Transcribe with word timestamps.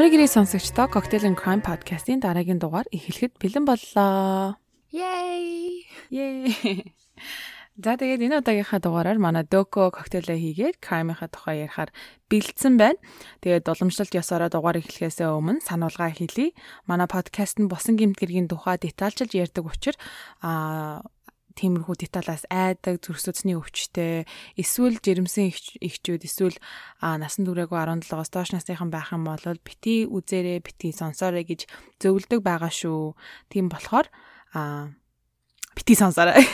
Амрыг 0.00 0.16
ирээ 0.16 0.32
сонсогчдоо 0.32 0.88
Cocktail 0.88 1.28
and 1.28 1.36
Crime 1.36 1.60
podcast-ийн 1.60 2.24
дараагийн 2.24 2.56
дугаар 2.56 2.88
эхлэхэд 2.88 3.36
бэлэн 3.36 3.68
боллоо. 3.68 4.56
Yay! 4.88 5.84
Yay! 6.08 6.56
За 7.84 8.00
тэгээд 8.00 8.24
энэ 8.24 8.40
удаагийнхаа 8.40 8.80
дугаараар 8.80 9.20
манай 9.20 9.44
Доко 9.44 9.92
коктейлээ 9.92 10.40
хийгээд 10.40 10.80
crime-ийнхаа 10.80 11.28
тухай 11.28 11.68
ярихаар 11.68 11.92
бэлдсэн 12.32 12.80
байна. 12.80 13.00
Тэгээд 13.44 13.68
уламжлалт 13.68 14.16
ёсороо 14.16 14.48
дугаар 14.48 14.80
эхлэхээс 14.80 15.20
өмнө 15.20 15.60
сануулга 15.64 16.08
хэлье. 16.08 16.56
Манай 16.88 17.04
подкаст 17.04 17.60
нь 17.60 17.68
босон 17.68 18.00
гэмт 18.00 18.16
гэргийн 18.16 18.48
тухай 18.48 18.80
детальчилж 18.80 19.36
ярьдаг 19.36 19.68
учраас 19.68 20.00
аа 20.40 21.04
тиймэрхүү 21.58 21.96
деталаас 21.98 22.44
айдаг 22.50 23.00
зүрхсүцний 23.02 23.56
өвчтэй 23.58 24.26
эсвэл 24.54 24.98
жирэмсэн 25.02 25.50
ихчүүд 25.82 26.22
эсвэл 26.26 26.58
насан 27.00 27.46
туршаагүй 27.46 27.78
17-оос 27.78 28.30
доош 28.30 28.50
насныхан 28.54 28.90
байх 28.90 29.10
юм 29.10 29.26
бол 29.26 29.42
бити 29.64 30.06
үзээрэй 30.06 30.60
бити 30.62 30.92
сонсоорой 30.94 31.44
гэж 31.46 31.66
зөвлөдөг 31.98 32.40
байгаа 32.44 32.70
шүү. 32.70 33.14
Тийм 33.50 33.70
болохоор 33.70 34.06
а 34.54 34.94
бити 35.74 35.94
сонсоорой. 35.94 36.42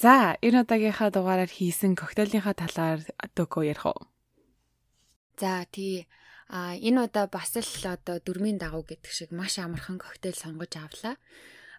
За, 0.00 0.40
энэ 0.40 0.64
удаагийнхаа 0.64 1.12
дугаараар 1.12 1.52
хийсэн 1.52 1.92
коктейлийнхаа 1.92 2.56
талаар 2.56 3.04
дөкөө 3.36 3.68
ярих 3.68 3.84
уу? 3.84 4.08
За, 5.36 5.68
тий 5.68 6.08
А 6.50 6.74
энэ 6.74 7.06
удаа 7.06 7.30
бас 7.30 7.54
л 7.54 7.86
одоо 7.86 8.18
дөрмийн 8.18 8.58
дагуу 8.58 8.82
гэдэг 8.82 9.12
шиг 9.14 9.30
маш 9.30 9.54
амархан 9.62 10.02
коктейл 10.02 10.34
сонгож 10.34 10.74
авлаа. 10.74 11.14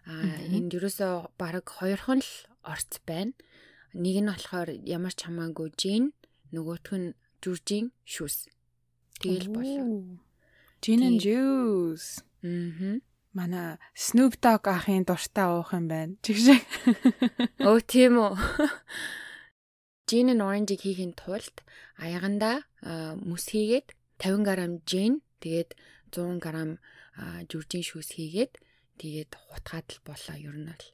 А 0.06 0.14
энд 0.50 0.74
ерөөсөө 0.74 1.36
баг 1.38 1.66
хоёрхан 1.66 2.20
л 2.22 2.32
орц 2.66 2.98
байна. 3.06 3.32
Нэг 3.94 4.16
нь 4.24 4.30
болохоор 4.30 4.70
ямар 4.82 5.14
ч 5.14 5.28
хамаагүй 5.28 5.68
жин, 5.78 6.04
нөгөөх 6.50 6.88
нь 6.96 7.14
журжин 7.42 7.92
шүүс. 8.06 8.48
Тэгэл 9.20 9.48
болоо. 9.52 10.18
Gin 10.82 11.02
and 11.06 11.20
juice. 11.22 12.24
Аа. 12.42 12.98
Манай 13.32 13.78
Snoop 13.94 14.34
Dogg 14.42 14.66
ахын 14.66 15.06
дуртай 15.06 15.46
уух 15.46 15.72
юм 15.72 15.86
байна. 15.88 16.18
Чиг 16.24 16.36
шиг. 16.36 16.62
Өө 17.68 17.80
тийм 17.86 18.18
үү. 18.18 18.34
Gin 20.08 20.28
and 20.32 20.42
orange 20.42 20.74
хийхин 20.76 21.14
тулд 21.14 21.62
аяганда 21.96 22.66
мөс 23.22 23.46
хийгээд 23.54 23.94
50 24.18 24.44
г 24.44 24.50
gin 24.84 25.22
тэгээд 25.40 25.70
100 26.10 26.42
г 26.42 26.46
журжин 27.48 27.82
шүүс 27.86 28.18
хийгээд 28.18 28.58
Тэгээд 29.02 29.34
хутгаад 29.34 29.88
л 29.90 30.00
болоо 30.06 30.36
ер 30.38 30.54
нь 30.62 30.70
бол. 30.70 30.86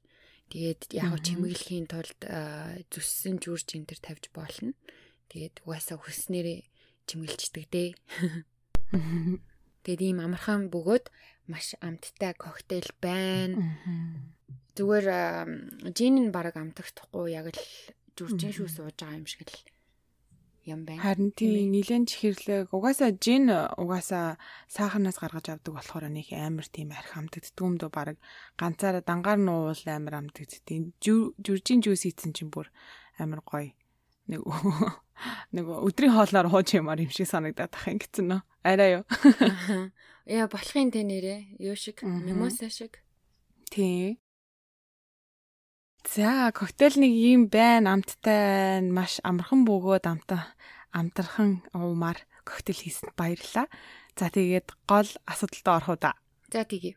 Тэгээд 0.48 0.80
яг 0.96 1.12
чимэглэхийн 1.20 1.84
тулд 1.92 2.20
зүссэн 2.88 3.36
жүрж 3.36 3.76
энэ 3.76 3.84
төр 3.84 4.00
тавьж 4.00 4.24
болно. 4.32 4.72
Тэгээд 5.28 5.60
угаасаа 5.68 6.00
хүснээрээ 6.00 6.64
чимгэлждэг 7.04 7.64
дээ. 7.68 7.90
Тэгээд 9.84 10.00
ийм 10.08 10.24
амархан 10.24 10.72
бөгөөд 10.72 11.12
маш 11.52 11.76
амттай 11.84 12.32
коктейл 12.32 12.88
байна. 12.96 13.76
Зүгээр 14.72 15.06
жин 15.92 16.16
нь 16.16 16.32
баг 16.32 16.56
амтагдахгүй 16.56 17.36
яг 17.36 17.52
л 17.52 17.60
жүржин 18.16 18.56
шүү 18.56 18.72
сууж 18.72 18.96
байгаа 18.96 19.20
юм 19.20 19.28
шиг 19.28 19.44
л 19.44 19.52
юм 20.68 20.84
байна. 20.84 21.00
Харин 21.00 21.32
тийм 21.32 21.72
нилэн 21.72 22.04
чихэрлэг 22.04 22.68
угаасаа 22.70 23.16
жин 23.16 23.48
угаасаа 23.50 24.36
сахарнаас 24.68 25.18
гаргаж 25.18 25.48
авдаг 25.48 25.72
болохоор 25.74 26.12
нэг 26.12 26.28
амар 26.36 26.68
тийм 26.68 26.92
арх 26.92 27.16
хамтагддаг 27.16 27.64
юм 27.64 27.80
дөө 27.80 27.90
баг 27.90 28.20
ганцаараа 28.60 29.02
дангаар 29.02 29.40
нуувал 29.40 29.84
амар 29.88 30.20
хамтагддаг. 30.20 30.92
Жүржин 31.00 31.80
жүүс 31.80 32.04
ийцэн 32.08 32.36
чинь 32.36 32.52
бүр 32.52 32.68
амар 33.16 33.40
гоё. 33.40 33.72
Нэг 34.28 34.44
нэг 35.56 35.64
өдрийн 35.64 36.14
хоолноор 36.14 36.52
хууч 36.52 36.76
юмар 36.76 37.00
юм 37.00 37.10
шиг 37.10 37.26
санагдаад 37.26 37.72
тах 37.72 37.88
юм 37.88 37.98
гэсэн 37.98 38.28
нөө. 38.28 38.40
Арай 38.62 39.00
юу. 39.00 39.04
Яа 40.28 40.46
болохын 40.52 40.92
тэ 40.92 41.02
нэрээ 41.08 41.56
юу 41.64 41.74
шиг 41.74 42.04
мимоса 42.04 42.68
шиг. 42.68 43.00
Тий. 43.72 44.20
За, 46.08 46.48
коктейл 46.56 46.96
нэг 47.04 47.12
юм 47.12 47.42
байна, 47.52 47.92
амттай, 47.92 48.80
маш 48.80 49.20
амархан 49.28 49.68
бөгөөд 49.68 50.08
амтаа 50.08 50.56
амтархан 50.88 51.60
уумаар 51.76 52.24
коктейл 52.48 52.80
хийсэнд 52.80 53.12
баярлалаа. 53.12 53.68
За, 54.16 54.32
тэгээд 54.32 54.72
гол 54.88 55.04
асуудалд 55.28 55.68
орох 55.68 55.88
уу 55.92 55.98
да. 56.00 56.16
За, 56.48 56.64
тэгье. 56.64 56.96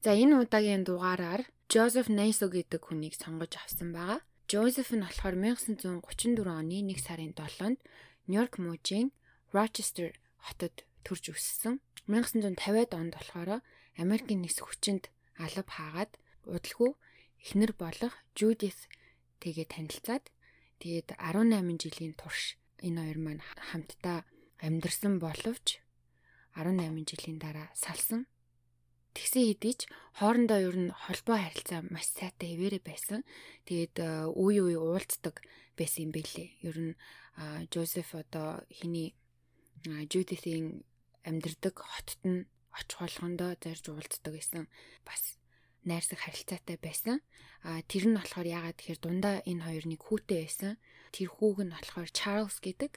За, 0.00 0.16
энэ 0.16 0.48
удаагийн 0.48 0.88
дугаараар 0.88 1.44
Жозеф 1.68 2.08
Нейсо 2.08 2.48
гэдэг 2.48 2.88
хүнийг 2.88 3.20
сонгож 3.20 3.52
авсан 3.60 3.92
байгаа. 3.92 4.24
Жозеф 4.48 4.96
нь 4.96 5.04
болохоор 5.04 5.36
1934 5.36 6.40
оны 6.40 6.80
1 6.88 6.96
сарын 6.96 7.36
7-нд 7.36 7.84
Нью-Йорк 8.32 8.56
мужийн 8.56 9.12
Rochester 9.52 10.16
хотод 10.40 10.88
төрж 11.04 11.36
өссөн. 11.36 11.84
1950-ад 12.08 12.96
онд 12.96 13.12
болохоор 13.12 13.60
Америкийн 14.00 14.40
нисэх 14.40 14.72
хүчинд 14.72 15.12
алба 15.36 15.68
хаагаад 15.68 16.16
удалгүй 16.48 16.96
эхнэр 17.42 17.72
болох 17.76 18.14
Жудith 18.38 18.88
тэгээ 19.42 19.66
танилцаад 19.72 20.24
тэгээд 20.80 21.16
18 21.18 21.82
жилийн 21.82 22.14
турш 22.16 22.56
энэ 22.84 23.00
хоёр 23.02 23.18
маань 23.22 23.42
хамтдаа 23.68 24.24
амьдарсан 24.60 25.18
боловч 25.20 25.80
18 26.56 27.04
жилийн 27.10 27.38
дараа 27.38 27.68
салсан. 27.76 28.24
Тэгсэн 29.16 29.44
хэдий 29.48 29.74
ч 29.80 29.88
хоорондоо 30.20 30.60
ер 30.60 30.76
нь 30.76 30.92
холбоо 30.92 31.36
харилцаа 31.40 31.80
маш 31.88 32.08
сайтай 32.12 32.52
хэвээрээ 32.52 32.82
байсан. 32.84 33.20
Тэгээд 33.68 33.96
үе 34.36 34.60
үе 34.60 34.76
уулздаг 34.76 35.40
байсан 35.76 36.08
юм 36.08 36.12
бэлээ. 36.12 36.48
Ер 36.68 36.76
нь 36.76 36.92
Жозеф 37.72 38.12
одоо 38.12 38.64
хиний 38.68 39.16
Жудитийн 39.84 40.84
амьдардаг 41.24 41.74
хотод 41.80 42.20
нь 42.24 42.48
очих 42.76 43.00
болгондоо 43.00 43.56
зарж 43.56 43.84
уулздаг 43.88 44.32
гэсэн 44.36 44.64
бас 45.04 45.40
найрсаг 45.86 46.20
харилцаатай 46.20 46.76
байсан. 46.82 47.22
А 47.62 47.80
тэр 47.86 48.10
нь 48.10 48.18
болохоор 48.18 48.46
яагаад 48.46 48.76
тэгэхээр 48.76 49.00
дундаа 49.00 49.36
энэ 49.46 49.64
хоёр 49.64 49.84
нэг 49.86 50.00
хүүтэй 50.02 50.38
байсан. 50.44 50.72
Тэр 51.14 51.28
хүүг 51.30 51.58
нь 51.64 51.72
болохоор 51.74 52.10
Чарлз 52.10 52.58
гэдэг. 52.60 52.92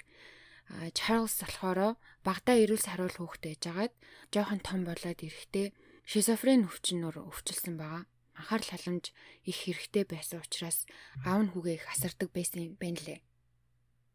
А 0.74 0.90
Чарлз 0.92 1.40
болохоор 1.40 1.96
багада 2.26 2.54
эрүүл 2.58 2.82
саруул 2.82 3.16
хүүхтэй 3.16 3.56
байжгаад 3.62 3.94
жоохон 4.34 4.62
том 4.66 4.82
болоод 4.86 5.20
ирэхдээ 5.22 5.74
шизофрен 6.10 6.66
өвчнөр 6.66 7.16
өвчлсөн 7.22 7.78
байгаа. 7.78 8.10
Анхаарал 8.34 8.72
халамж 8.72 9.06
их 9.46 9.58
хэрэгтэй 9.66 10.06
байсан 10.10 10.42
учраас 10.42 10.90
аав 11.26 11.42
нь 11.46 11.52
хүүгээ 11.54 11.76
их 11.78 11.86
асардаг 11.94 12.30
байсан 12.34 12.74
байна 12.82 13.02
лээ. 13.06 13.20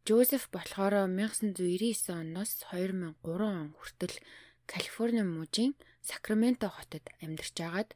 Жозеф 0.05 0.53
болохоор 0.53 1.09
1999 1.09 2.13
оноос 2.13 2.61
2003 2.69 3.25
он 3.25 3.73
хүртэл 3.73 4.17
Калифорни 4.67 5.23
мужийн 5.25 5.73
Сакраменто 6.05 6.69
хотод 6.69 7.05
амьдарч 7.25 7.57
агаад 7.65 7.91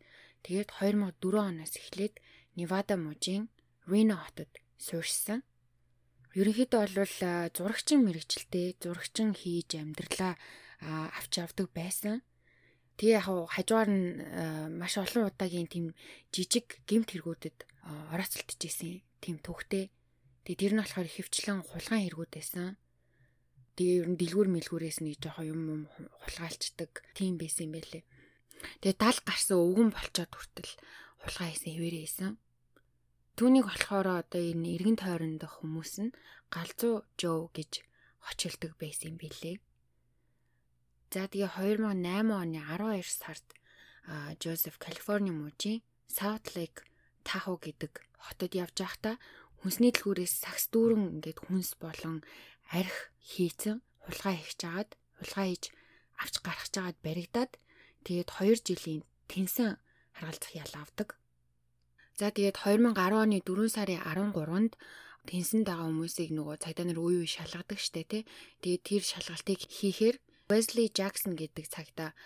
Тэгээд 0.48 0.72
2004 0.80 1.44
оноос 1.44 1.76
эхлээд 1.76 2.24
Невада 2.56 2.96
мужийн 2.96 3.52
Рено 3.84 4.16
хотод 4.16 4.48
суурьсан. 4.80 5.44
Ерөнхийдөө 6.32 6.88
бол 6.88 7.16
зурагчин 7.52 8.00
мэрэгчлээ 8.08 8.80
зурагчин 8.80 9.36
хийж 9.36 9.76
амьдралаа 9.76 10.40
авч 11.20 11.44
явдаг 11.44 11.68
байсан. 11.76 12.24
Тэгээ 12.96 13.20
яг 13.20 13.28
хажуугаар 13.28 13.92
нь 13.92 14.08
маш 14.72 14.96
олон 14.96 15.28
удаагийн 15.28 15.68
тийм 15.68 15.92
жижиг 16.32 16.80
гемт 16.88 17.12
хэрэгүүдэд 17.12 17.68
орооцолтож 18.16 18.60
исэн 18.64 19.04
тийм 19.20 19.44
төвхтэй. 19.44 19.92
Тэгээ 20.48 20.60
тэр 20.64 20.72
нь 20.72 20.80
болохоор 20.80 21.08
хөвчлэн 21.12 21.60
хулгайн 21.60 22.08
хэрэгүүд 22.08 22.32
байсан. 22.32 22.80
Тэгээ 23.76 24.00
ер 24.00 24.08
нь 24.08 24.16
дэлгүүр 24.16 24.48
мэлгүүрээс 24.48 25.04
нэг 25.04 25.20
жоохон 25.20 25.44
юм 25.52 25.62
хулгайлцдаг 26.24 27.04
тийм 27.12 27.36
байсан 27.36 27.68
юм 27.68 27.76
байлээ. 27.76 28.04
Тэгээ 28.80 28.96
дал 28.98 29.18
гарсан 29.24 29.58
өвгөн 29.58 29.90
болчоод 29.94 30.32
хүртэл 30.34 30.72
хулгай 31.22 31.48
хийсэн 31.52 31.72
хэвээрээ 31.74 32.04
хийсэн. 32.04 32.32
Түүнийг 33.38 33.66
болохоор 33.70 34.08
одоо 34.22 34.42
энэ 34.42 34.66
эргэн 34.74 34.98
тойронд 34.98 35.42
хүмүүс 35.46 35.92
нь 36.02 36.16
галзуу 36.50 37.06
Жоо 37.20 37.50
гэж 37.54 37.86
хочилдог 38.24 38.72
байсан 38.80 39.14
юм 39.14 39.16
билээ. 39.22 39.56
За 41.14 41.30
тэгээ 41.30 41.54
2008 41.54 42.34
оны 42.34 42.60
12 42.60 43.06
сард 43.06 43.46
Жозеф 44.42 44.76
Калифорни 44.82 45.30
мужийн 45.30 45.80
South 46.08 46.56
Lake 46.56 46.82
Tahoe 47.22 47.60
гэдэг 47.60 47.92
хотод 48.18 48.52
явж 48.56 48.76
байхдаа 48.80 49.16
хүнсний 49.60 49.92
дэлгүүрээс 49.92 50.34
сакс 50.44 50.64
дүүрэн 50.72 51.20
ингээд 51.20 51.38
хүнс 51.44 51.76
болон 51.78 52.24
арх 52.72 53.12
хийцэн 53.20 53.84
хулгай 54.04 54.36
хийж 54.40 54.60
агаад 54.64 54.90
хулгай 55.20 55.46
хийж 55.52 55.64
авч 56.22 56.34
гаргаж 56.42 56.74
агаад 56.76 56.98
баригдаад 57.04 57.52
Тэгээд 58.08 58.32
2 58.40 58.64
жилийн 58.64 59.02
тэнсэн 59.28 59.76
харгалзах 60.16 60.52
ял 60.56 60.72
авдаг. 60.80 61.20
За 62.16 62.32
тэгээд 62.32 62.56
2010 62.64 62.96
оны 62.96 63.44
4 63.44 63.68
сарын 63.68 64.00
13-нд 64.00 64.72
тэнсэнд 65.28 65.68
байгаа 65.68 65.92
хүмүүсийг 65.92 66.32
нөгөө 66.32 66.56
цагдаа 66.64 66.88
нар 66.88 66.98
үе 67.04 67.20
үе 67.20 67.28
шалгадаг 67.28 67.76
штэ 67.76 68.08
тий. 68.08 68.22
Тэгээд 68.64 68.82
тэр 68.88 69.02
шалгалтыг 69.04 69.60
хийхээр 69.68 70.16
Wesley 70.48 70.88
Jackson 70.88 71.36
гэдэг 71.36 71.68
цагдаа 71.68 72.16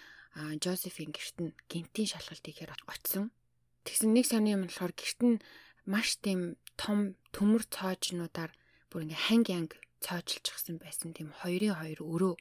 Жозефийн 0.62 1.10
герт 1.10 1.36
нь 1.42 1.52
гинтийн 1.66 2.08
шалгалт 2.14 2.46
хийхээр 2.46 2.72
очсон. 2.86 3.34
Тэгсэн 3.82 4.14
нэг 4.14 4.30
сони 4.30 4.54
юм 4.54 4.70
болохоор 4.70 4.94
герт 4.94 5.20
нь 5.26 5.42
маш 5.82 6.14
тийм 6.22 6.62
том 6.78 7.18
төмөр 7.34 7.66
цоожнуудаар 7.74 8.54
бүр 8.86 9.10
ингээ 9.10 9.24
ханг 9.26 9.46
янг 9.50 9.72
цоожлчихсан 9.98 10.78
байсан 10.78 11.10
тийм 11.10 11.34
хоёрын 11.42 11.74
хоёр 11.74 12.00
өрөө 12.06 12.34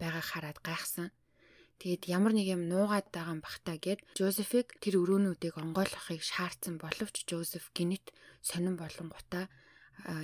байгаа 0.00 0.24
хараад 0.24 0.58
гайхсан. 0.64 1.12
Тэгээд 1.76 2.08
ямар 2.08 2.32
нэг 2.32 2.48
юм 2.56 2.62
нуугаад 2.72 3.12
байгаа 3.12 3.36
бахтаа 3.44 3.76
гэд 3.76 4.00
Жозефиг 4.16 4.80
тэр 4.80 4.96
өрөөнүүдийг 5.04 5.60
онгойлгохыг 5.60 6.24
шаардсан 6.24 6.80
боловч 6.80 7.28
Жозеф 7.28 7.68
гинэт 7.76 8.16
сонирн 8.40 8.80
болонгуудаа 8.80 9.44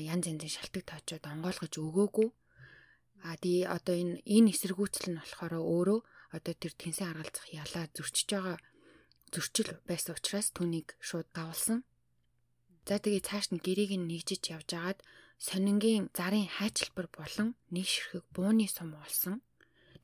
янз 0.01 0.25
янзын 0.33 0.49
шалтгаан 0.49 0.89
тоочоод 0.89 1.25
онгойлгож 1.29 1.75
өгөөгүй. 1.77 2.29
А 3.29 3.37
тий 3.37 3.69
одоо 3.69 3.95
энэ 3.95 4.25
энэ 4.25 4.51
эсэргүүцэл 4.57 5.13
нь 5.13 5.21
болохоор 5.21 5.55
өөрөө 5.61 6.01
одоо 6.37 6.55
тэр 6.57 6.73
тэнсэн 6.81 7.13
аргалзах 7.13 7.47
ялаа 7.53 7.85
зөрчиж 7.93 8.29
байгаа 8.33 8.57
зөрчил 9.33 9.71
байсан 9.89 10.17
учраас 10.17 10.49
түүнийг 10.57 10.97
шууд 11.05 11.29
давалсан. 11.37 11.85
За 12.89 12.97
тэгээ 12.97 13.27
цааш 13.29 13.47
нь 13.53 13.63
гэрийг 13.63 13.93
нь 14.01 14.09
нэгжиж 14.09 14.43
явж 14.57 14.69
агаад 14.73 14.99
сонингийн 15.37 16.09
зарын 16.17 16.49
хайчилбар 16.57 17.09
болон 17.13 17.49
нэг 17.75 17.87
ширхэг 17.93 18.25
бууны 18.35 18.67
сум 18.67 18.97
олсон 19.05 19.45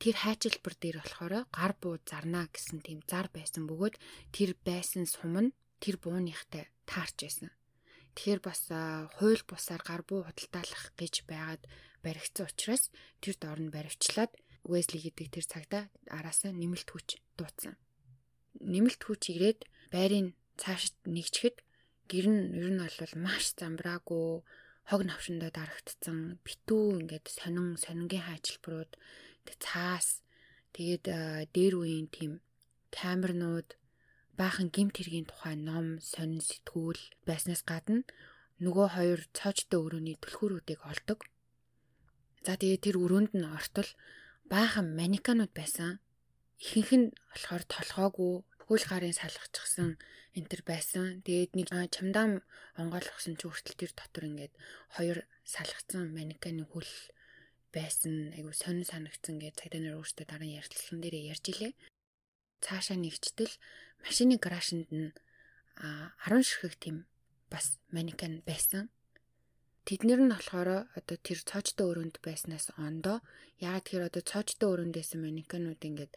тэр 0.01 0.15
хайчилбар 0.23 0.75
дээр 0.79 0.97
болохоор 1.03 1.33
гар 1.51 1.73
буу 1.81 1.95
зарна 2.07 2.47
гэсэн 2.47 2.79
тийм 2.81 2.99
зар 3.11 3.27
байсан 3.35 3.67
бөгөөд 3.67 3.95
тэр 4.31 4.55
байсан 4.63 5.03
сум 5.03 5.35
нь 5.43 5.55
тэр 5.83 5.95
бууныхтай 5.99 6.71
таарч 6.87 7.17
байсан. 7.23 7.51
Тэгэхээр 8.15 8.41
бас 8.43 8.61
хууль 9.19 9.43
бусаар 9.43 9.83
гар 9.83 10.01
буу 10.07 10.23
худалдаалах 10.23 10.95
гэж 10.95 11.27
байгаад 11.27 11.63
баригдсан 12.03 12.47
учраас 12.47 12.83
тэр 13.19 13.35
доор 13.39 13.59
нь 13.59 13.73
баривчлаад 13.75 14.31
Уэсли 14.67 14.99
гэдэг 14.99 15.27
тэр 15.31 15.45
цагта 15.47 15.79
араасаа 16.11 16.51
нэмэлт 16.51 16.89
хүч 16.91 17.19
дуудсан. 17.39 17.79
Нэмэлт 18.59 19.01
хүч 19.03 19.31
ирээд 19.35 19.63
байрын 19.91 20.35
цаашд 20.59 20.95
нэгчгэд 21.07 21.63
гэр 22.11 22.27
нь 22.27 22.43
ер 22.59 22.69
нь 22.75 22.81
бол 22.83 23.13
маш 23.23 23.55
замбраагүй 23.55 24.43
хог 24.89 25.01
навшиндаа 25.05 25.51
дарагдсан 25.53 26.41
битүү 26.43 26.99
ингээд 26.99 27.25
сонин 27.29 27.77
сонингийн 27.79 28.25
хайчилбарууд 28.27 28.91
цаас 29.63 30.07
тэгээд 30.75 31.05
дээр 31.55 31.73
үеийн 31.81 32.07
тийм 32.15 32.31
камернууд 32.91 33.69
баахан 34.39 34.67
гимт 34.75 34.95
хэргийн 34.97 35.27
тухай 35.27 35.55
ном, 35.59 35.99
сонин 36.11 36.39
сэтгүүл 36.49 37.01
байснаас 37.27 37.61
гадна 37.67 38.07
нөгөө 38.63 38.87
хоёр 38.95 39.21
цоочтой 39.37 39.79
өрөөний 39.85 40.17
түлхүүрүүдийг 40.19 40.81
олдог. 40.91 41.19
За 42.45 42.55
тэгээд 42.59 42.83
тэр 42.85 42.95
өрөөнд 43.03 43.31
нь 43.35 43.47
ортол 43.47 43.89
баахан 44.51 44.87
манеканууд 44.99 45.51
байсан. 45.55 45.99
Ихэнх 46.59 46.91
нь 46.99 47.07
болохоор 47.31 47.63
толгоогүй 47.67 48.33
хөл 48.67 48.85
гарын 48.91 49.15
салгачихсан 49.15 49.89
энтер 50.39 50.61
байсан. 50.71 51.23
Тэгээд 51.23 51.51
нэг 51.55 51.67
чамдаам 51.95 52.31
онгойлгосон 52.79 53.35
ч 53.39 53.47
хүртэл 53.47 53.79
тэр 53.79 53.91
дотор 53.95 54.23
ингээд 54.27 54.53
хоёр 54.95 55.17
салгацсан 55.43 56.11
манеканы 56.15 56.63
хөл 56.67 56.89
байсан 57.75 58.33
айгу 58.35 58.51
сонир 58.53 58.87
санагдсан 58.89 59.35
гэж 59.39 59.53
цагдаа 59.59 59.81
нар 59.81 59.99
өөрсдөө 59.99 60.25
дараа 60.27 60.47
нь 60.47 60.57
ярилцлаган 60.59 60.99
дээр 61.01 61.15
ярьж 61.33 61.45
илээ. 61.51 61.73
Цаашаа 62.65 62.97
нэгчтэл 62.99 63.53
машины 64.03 64.35
гаражинд 64.41 64.89
нь 64.91 65.09
10 65.79 66.43
ширхэг 66.47 66.75
тийм 66.81 66.97
бас 67.51 67.79
манекен 67.95 68.41
байсан. 68.49 68.89
Тэднэр 69.87 70.21
нь 70.21 70.33
болохоор 70.33 70.69
одоо 70.97 71.17
тэр 71.17 71.39
цоочтой 71.49 71.85
өрөөнд 71.89 72.17
байснаас 72.25 72.69
ондоо 72.77 73.17
яг 73.57 73.89
тэр 73.89 74.05
одоо 74.09 74.21
цоочтой 74.21 74.69
өрөөнд 74.69 74.95
байсан 74.97 75.19
манекенууд 75.23 75.81
ингээд 75.81 76.13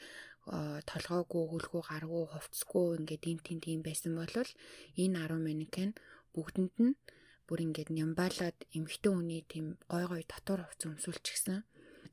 толгоогүй, 0.90 1.44
хөлгүй, 1.48 1.82
гаргүй, 1.86 2.24
хувцсгүй 2.34 2.86
ингээд 2.98 3.24
ийм 3.30 3.38
тийм 3.46 3.58
тийм 3.62 3.80
байсан 3.86 4.12
бол 4.18 4.34
энэ 4.34 5.18
10 5.22 5.46
манекен 5.46 5.90
бүгдэнд 6.34 6.74
нь 6.82 6.94
бүр 7.52 7.68
ингээд 7.68 7.92
нямбаалаад 7.92 8.56
эмхтэн 8.72 9.12
хүний 9.12 9.44
тийм 9.44 9.76
гой 9.84 10.08
гой 10.08 10.24
татвар 10.24 10.64
хувц 10.64 10.88
өмсүүлчихсэн. 10.88 11.60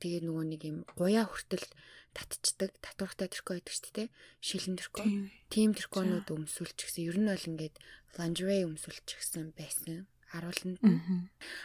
Тэгээ 0.03 0.27
нөгөө 0.27 0.45
нэг 0.51 0.61
юм 0.67 0.77
гуяа 0.99 1.23
хүртэл 1.31 1.63
татчихдаг. 2.11 2.75
Татвартай 2.83 3.31
тэрко 3.31 3.55
байдаг 3.55 3.71
шүү 3.71 3.95
дээ. 3.95 4.07
Шилэн 4.43 4.75
тэрко. 4.75 5.07
Тим 5.47 5.71
тэрконууд 5.79 6.27
өмсүүлчихсэн. 6.27 7.07
Ер 7.07 7.17
нь 7.23 7.31
бол 7.31 7.47
ингээд 7.55 7.75
lingerie 8.19 8.67
өмсүүлчихсэн 8.67 9.55
байсан. 9.55 10.11
Арууланд. 10.35 10.83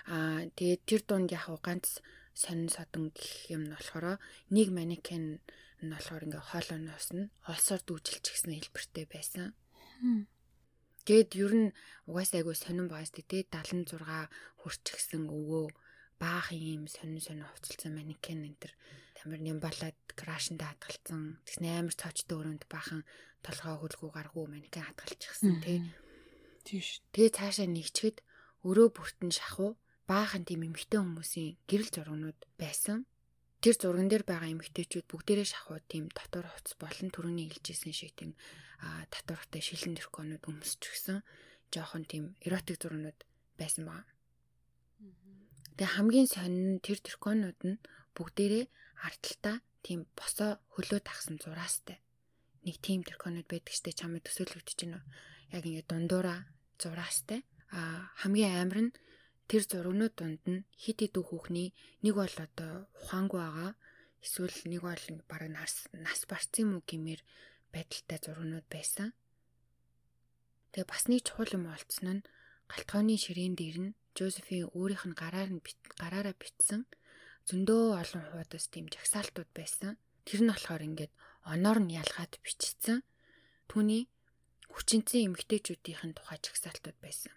Аа 0.06 0.46
тэгээд 0.54 0.82
тэр 0.86 1.02
дунд 1.02 1.34
яг 1.34 1.50
ганц 1.58 1.98
сонин 2.30 2.70
содон 2.70 3.10
гэх 3.10 3.50
юм 3.50 3.66
нь 3.66 3.74
болохоор 3.74 4.22
нэг 4.54 4.68
манекен 4.70 5.42
нь 5.82 5.90
болохоор 5.90 6.30
ингээ 6.30 6.46
хоолооноос 6.46 7.10
нь 7.10 7.26
олсоор 7.50 7.82
дүүжилчихсэн 7.82 8.54
хэлбэртэй 8.54 9.06
байсан. 9.10 9.58
Тэгэд 11.04 11.30
ер 11.36 11.52
нь 11.52 11.68
угаасаа 12.08 12.40
айгүй 12.40 12.56
сонирн 12.56 12.88
байгаас 12.88 13.12
тэ 13.12 13.44
76 13.52 13.92
хүрчихсэн 14.60 15.28
өвөө 15.28 15.66
баах 16.16 16.48
юм 16.52 16.88
сонин 16.88 17.20
сонин 17.20 17.44
хувцалсан 17.44 17.92
манекен 17.92 18.40
энэ 18.48 18.60
төр 18.60 18.72
тамир 19.16 19.40
нямбалаад 19.44 19.98
крашнд 20.16 20.64
хатгалцсан 20.64 21.44
тэгс 21.44 21.60
амар 21.60 21.94
цоочтой 22.00 22.36
өрөөнд 22.40 22.64
баахан 22.72 23.02
толгой 23.44 23.76
хөлгүү 23.80 24.10
гаргуу 24.16 24.46
манекен 24.48 24.84
хатгалчихсан 24.88 25.60
тий. 25.60 25.84
Тийш. 26.64 27.04
Тэгээ 27.12 27.36
цаашаа 27.36 27.68
нэгчгэд 27.68 28.24
өрөө 28.64 28.88
бүртэн 28.96 29.28
шахуу 29.28 29.76
баахан 30.08 30.48
тийм 30.48 30.64
эмхтэй 30.64 31.00
хүмүүсийн 31.00 31.60
гэрэл 31.68 31.92
зургнууд 31.92 32.40
байсан. 32.56 33.04
Тэр 33.60 33.76
зурган 33.80 34.08
дээр 34.08 34.24
байгаа 34.28 34.52
эмэгтэйчүүд 34.52 35.08
бүгдээрээ 35.08 35.48
шахуу 35.48 35.80
тийм 35.88 36.08
дотор 36.12 36.44
хувц 36.48 36.76
болон 36.80 37.08
төрөний 37.12 37.48
илжсэн 37.48 37.92
шиг 37.96 38.12
тийм 38.16 38.36
татвартай 39.12 39.62
шилэн 39.64 39.96
тэрконууд 39.98 40.44
өмсчихсэн 40.50 41.22
жоохон 41.72 42.04
тийм 42.10 42.24
эротик 42.46 42.76
зургнууд 42.80 43.18
байсан 43.58 43.84
баа. 43.88 44.02
Тэгээ 45.76 45.94
хамгийн 45.98 46.28
сонин 46.30 46.78
тэр 46.78 46.98
тэрконууд 47.02 47.60
нь 47.66 47.82
бүгдээрээ 48.14 48.64
арталтаа 49.06 49.56
тийм 49.82 50.06
босоо 50.14 50.62
хөлөө 50.74 51.00
тагсан 51.02 51.36
зураастай. 51.42 51.98
Нэг 52.64 52.76
тийм 52.78 53.02
тэрконууд 53.02 53.48
байдаг 53.50 53.74
штэ 53.74 53.92
чамд 53.92 54.22
төсөөлөгдөж 54.24 54.78
байна. 54.86 55.02
Яг 55.50 55.62
ингэ 55.66 55.84
дундуура 55.90 56.46
зураастай. 56.78 57.42
А 57.74 58.08
хамгийн 58.22 58.54
амар 58.62 58.80
нь 58.86 58.94
тэр 59.50 59.62
зургнууд 59.66 60.14
дунд 60.16 60.42
нь 60.46 60.64
хит 60.78 61.02
хит 61.02 61.16
хүүхний 61.18 61.74
нэг 62.04 62.14
бол 62.16 62.36
одоо 62.46 62.88
ухаангүй 63.02 63.40
байгаа 63.42 63.72
эсвэл 64.24 64.56
нэг 64.70 64.80
бол 64.80 65.04
бараг 65.28 65.50
нас 65.52 65.84
нас 65.92 66.20
барцсан 66.30 66.64
юм 66.64 66.70
уу 66.78 66.82
гэмээр 66.88 67.20
байдалтай 67.74 68.18
зургнууд 68.22 68.66
байсан. 68.70 69.10
Тэгээ 70.72 70.86
бас 70.86 71.04
нэг 71.10 71.20
чухал 71.26 71.50
юм 71.58 71.66
олцсон 71.74 72.06
нь 72.22 72.26
галтгооны 72.70 73.14
ширээн 73.18 73.54
дээр 73.58 73.78
нь 73.84 73.96
Жозефийн 74.14 74.70
өөрийнх 74.78 75.04
нь 75.10 75.18
гараар 75.18 75.50
нь 75.50 75.62
гараараа 75.98 76.34
битсэн 76.38 76.86
зөндөө 77.50 77.98
олон 78.00 78.24
хуудас 78.30 78.70
тийм 78.70 78.86
жагсаалтууд 78.94 79.50
байсан. 79.58 79.98
Тэр 80.22 80.40
нь 80.46 80.50
болохоор 80.54 80.82
ингээд 80.88 81.12
оноор 81.52 81.78
нь 81.82 81.94
ялгаад 81.98 82.38
бичсэн. 82.40 83.02
Түүний 83.68 84.06
хүчинцэн 84.70 85.26
эмгтээчүүдийн 85.28 86.14
тухай 86.14 86.38
жагсаалтууд 86.40 86.98
байсан. 87.02 87.34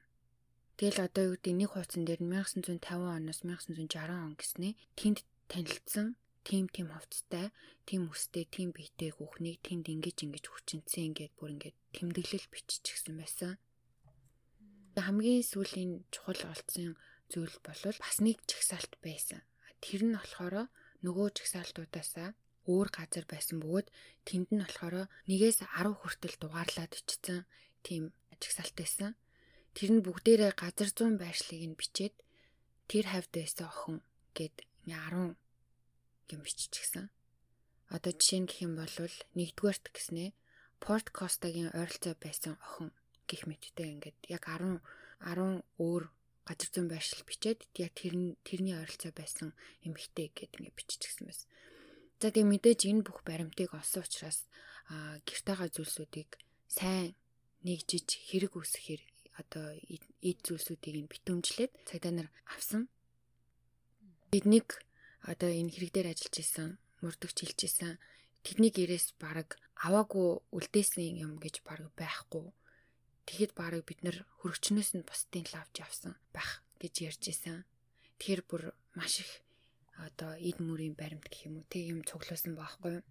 Тэгэл 0.78 1.10
одоо 1.10 1.24
юу 1.28 1.36
гэдэг 1.42 1.54
нэг 1.58 1.70
хуудсан 1.74 2.06
дээр 2.06 2.22
нь 2.22 2.30
1950 2.30 2.78
оноос 3.18 3.42
1960 3.42 4.14
он 4.14 4.38
гэснээ 4.38 4.74
тэнд 4.94 5.26
танилцсан 5.50 6.14
тим 6.48 6.72
тим 6.72 6.88
хувцтай, 6.96 7.52
тим 7.84 8.08
өстэй, 8.08 8.48
тим 8.48 8.72
биетэй 8.72 9.12
хүүхнийг 9.12 9.60
тэнд 9.68 9.92
ингэж 9.92 10.18
ингэж 10.24 10.46
хүчинцэн 10.48 11.12
ингээд 11.12 11.34
бүр 11.36 11.52
ингээд 11.60 11.76
тэмдэглэл 11.92 12.48
биччихсэн 12.48 13.20
байсан. 13.20 13.60
Хамгийн 14.96 15.44
сүүлийн 15.44 16.08
чухал 16.08 16.40
олцсон 16.48 16.96
зүйл 17.28 17.56
бол 17.68 17.82
бас 18.00 18.18
нэг 18.24 18.40
чагсаалт 18.48 18.96
байсан. 19.04 19.44
Тэр 19.84 20.08
нь 20.08 20.16
болохоор 20.16 20.72
нөгөө 21.04 21.28
чагсаалтуудаасаа 21.36 22.32
өөр 22.72 22.88
газар 22.96 23.26
байсан 23.28 23.60
бөгөөд 23.60 23.88
тэнд 24.24 24.48
нь 24.56 24.64
болохоор 24.64 25.12
нэгээс 25.28 25.68
10 25.68 26.00
хүртэл 26.00 26.36
дугаарлаад 26.40 26.92
ичсэн 26.96 27.44
тийм 27.84 28.16
чагсаалт 28.40 28.76
байсан. 28.80 29.12
Тэр 29.76 29.90
нь 30.00 30.06
бүгдээрээ 30.08 30.56
газар 30.56 30.90
зүүн 30.96 31.20
байршлыг 31.20 31.62
нь 31.68 31.80
бичээд 31.80 32.16
тэр 32.88 33.06
хавьд 33.12 33.32
байсан 33.36 33.68
охин 33.68 33.98
гэд 34.32 34.56
10 34.88 35.36
гэм 36.30 36.42
биччихсэн. 36.44 37.10
Одоо 37.90 38.12
жишээ 38.12 38.40
нь 38.44 38.50
гэх 38.50 38.60
юм 38.68 38.74
бол 38.76 38.96
нэгдүгээрт 39.40 39.86
гэснээ 39.96 40.30
Порт 40.84 41.10
Костагийн 41.10 41.74
ойролцоо 41.74 42.14
байсан 42.20 42.60
охин 42.62 42.92
гих 43.28 43.48
мэттэй 43.50 43.98
ингээд 43.98 44.20
яг 44.30 44.44
10 44.46 44.84
10 45.24 45.64
өөр 45.82 46.04
газар 46.48 46.70
зүүн 46.72 46.88
байршил 46.92 47.24
бичээд 47.28 47.60
яг 47.76 47.92
тэр 47.98 48.14
тэрний 48.48 48.76
ойролцоо 48.78 49.12
байсан 49.16 49.56
эмэгтэй 49.84 50.32
гэд 50.32 50.56
ингээд 50.60 50.78
биччихсэн 50.78 51.26
байсан. 51.28 51.50
За 52.22 52.32
тэгээ 52.32 52.52
мэдээж 52.52 52.82
энэ 52.88 53.06
бүх 53.06 53.22
баримтыг 53.28 53.76
олсон 53.76 54.04
учраас 54.06 54.48
гэртаага 55.28 55.68
зүйлсүүдийг 55.76 56.40
сайн 56.72 57.14
нэгжиж 57.68 58.08
хэрэг 58.32 58.56
үүсгэхээр 58.56 59.04
одоо 59.38 59.76
эд 60.24 60.40
зүйлсүүдийг 60.46 60.96
нь 61.04 61.12
битүүмжлээд 61.12 61.74
цагдаа 61.86 62.14
нар 62.16 62.30
авсан. 62.48 62.90
Биднийг 64.32 64.82
одоо 65.24 65.50
энэ 65.50 65.72
хэрэг 65.74 65.92
дээр 65.94 66.08
ажиллаж 66.14 66.36
исэн, 66.44 66.70
мурдагч 67.02 67.38
хэлж 67.42 67.60
исэн 67.66 67.94
тэдний 68.46 68.72
гэрээс 68.72 69.18
баг 69.18 69.58
аваагүй 69.86 70.42
үлдээсэн 70.56 71.18
юм 71.26 71.42
гэж 71.42 71.66
баг 71.68 71.82
байхгүй. 71.98 72.54
Тэгэхэд 73.28 73.52
баг 73.60 73.74
бид 73.84 74.00
нар 74.06 74.18
хөргчнөөс 74.40 74.92
нь 74.96 75.08
бусдын 75.08 75.46
лавж 75.52 75.74
явсан 75.84 76.14
байх 76.32 76.64
гэж 76.80 76.94
ярьж 77.10 77.24
исэн. 77.28 77.68
Тэгэхээр 78.18 78.42
бүр 78.48 78.64
маш 78.96 79.20
их 79.20 79.32
одоо 80.00 80.32
эд 80.38 80.58
мөрийн 80.64 80.96
баримт 80.96 81.28
гэх 81.28 81.50
юм 81.50 81.60
уу 81.60 81.68
тэг 81.68 81.84
юм 81.92 82.00
цуглуулсан 82.08 82.54
байхгүй. 82.56 83.04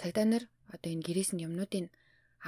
Цагдаа 0.00 0.26
нар 0.26 0.44
одоо 0.72 0.88
энэ 0.88 1.04
гэрээс 1.04 1.30
нь 1.34 1.44
юмнуудыг 1.44 1.92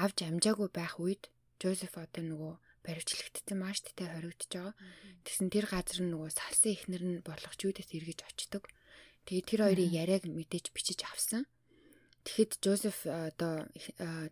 авч 0.01 0.19
амжаагүй 0.25 0.69
байх 0.73 0.97
үед 1.03 1.29
Жозеф 1.61 1.93
одоо 2.01 2.25
нөгөө 2.25 2.55
баривчлагдсан 2.87 3.59
маш 3.61 3.85
тэтэй 3.85 4.09
хоригдож 4.09 4.49
байгаа. 4.49 4.75
Тэгсэн 5.29 5.49
тэр 5.53 5.67
газар 5.69 6.01
нь 6.01 6.13
нөгөө 6.15 6.31
салсан 6.33 6.73
ихнэр 6.73 7.03
нь 7.05 7.17
болох 7.21 7.53
чүүдэс 7.61 7.93
эргэж 7.93 8.21
очдог. 8.25 8.65
Тэгээд 9.31 9.47
тэр 9.47 9.63
хоёрын 9.63 9.95
яриаг 9.95 10.27
мэдээж 10.27 10.75
бичиж 10.75 11.07
авсан. 11.07 11.47
Тэгэхэд 12.27 12.53
Жозеф 12.67 13.07
одоо 13.07 13.71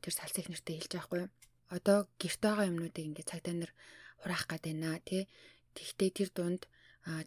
тэр 0.02 0.10
салсан 0.10 0.42
ихнэртэй 0.42 0.74
хэлж 0.82 0.90
байгаа 0.90 1.06
хгүй 1.06 1.20
юу? 1.22 1.30
Одоо 1.70 1.98
гэрт 2.18 2.40
байгаа 2.42 2.66
юмнуудыг 2.66 3.06
ингээд 3.06 3.30
цагдаа 3.30 3.54
нар 3.54 3.72
хураах 4.18 4.50
гээд 4.50 4.64
байна 4.66 4.98
тий. 5.06 5.30
Тэгтээ 5.78 6.10
тэр 6.18 6.30
дунд 6.34 6.66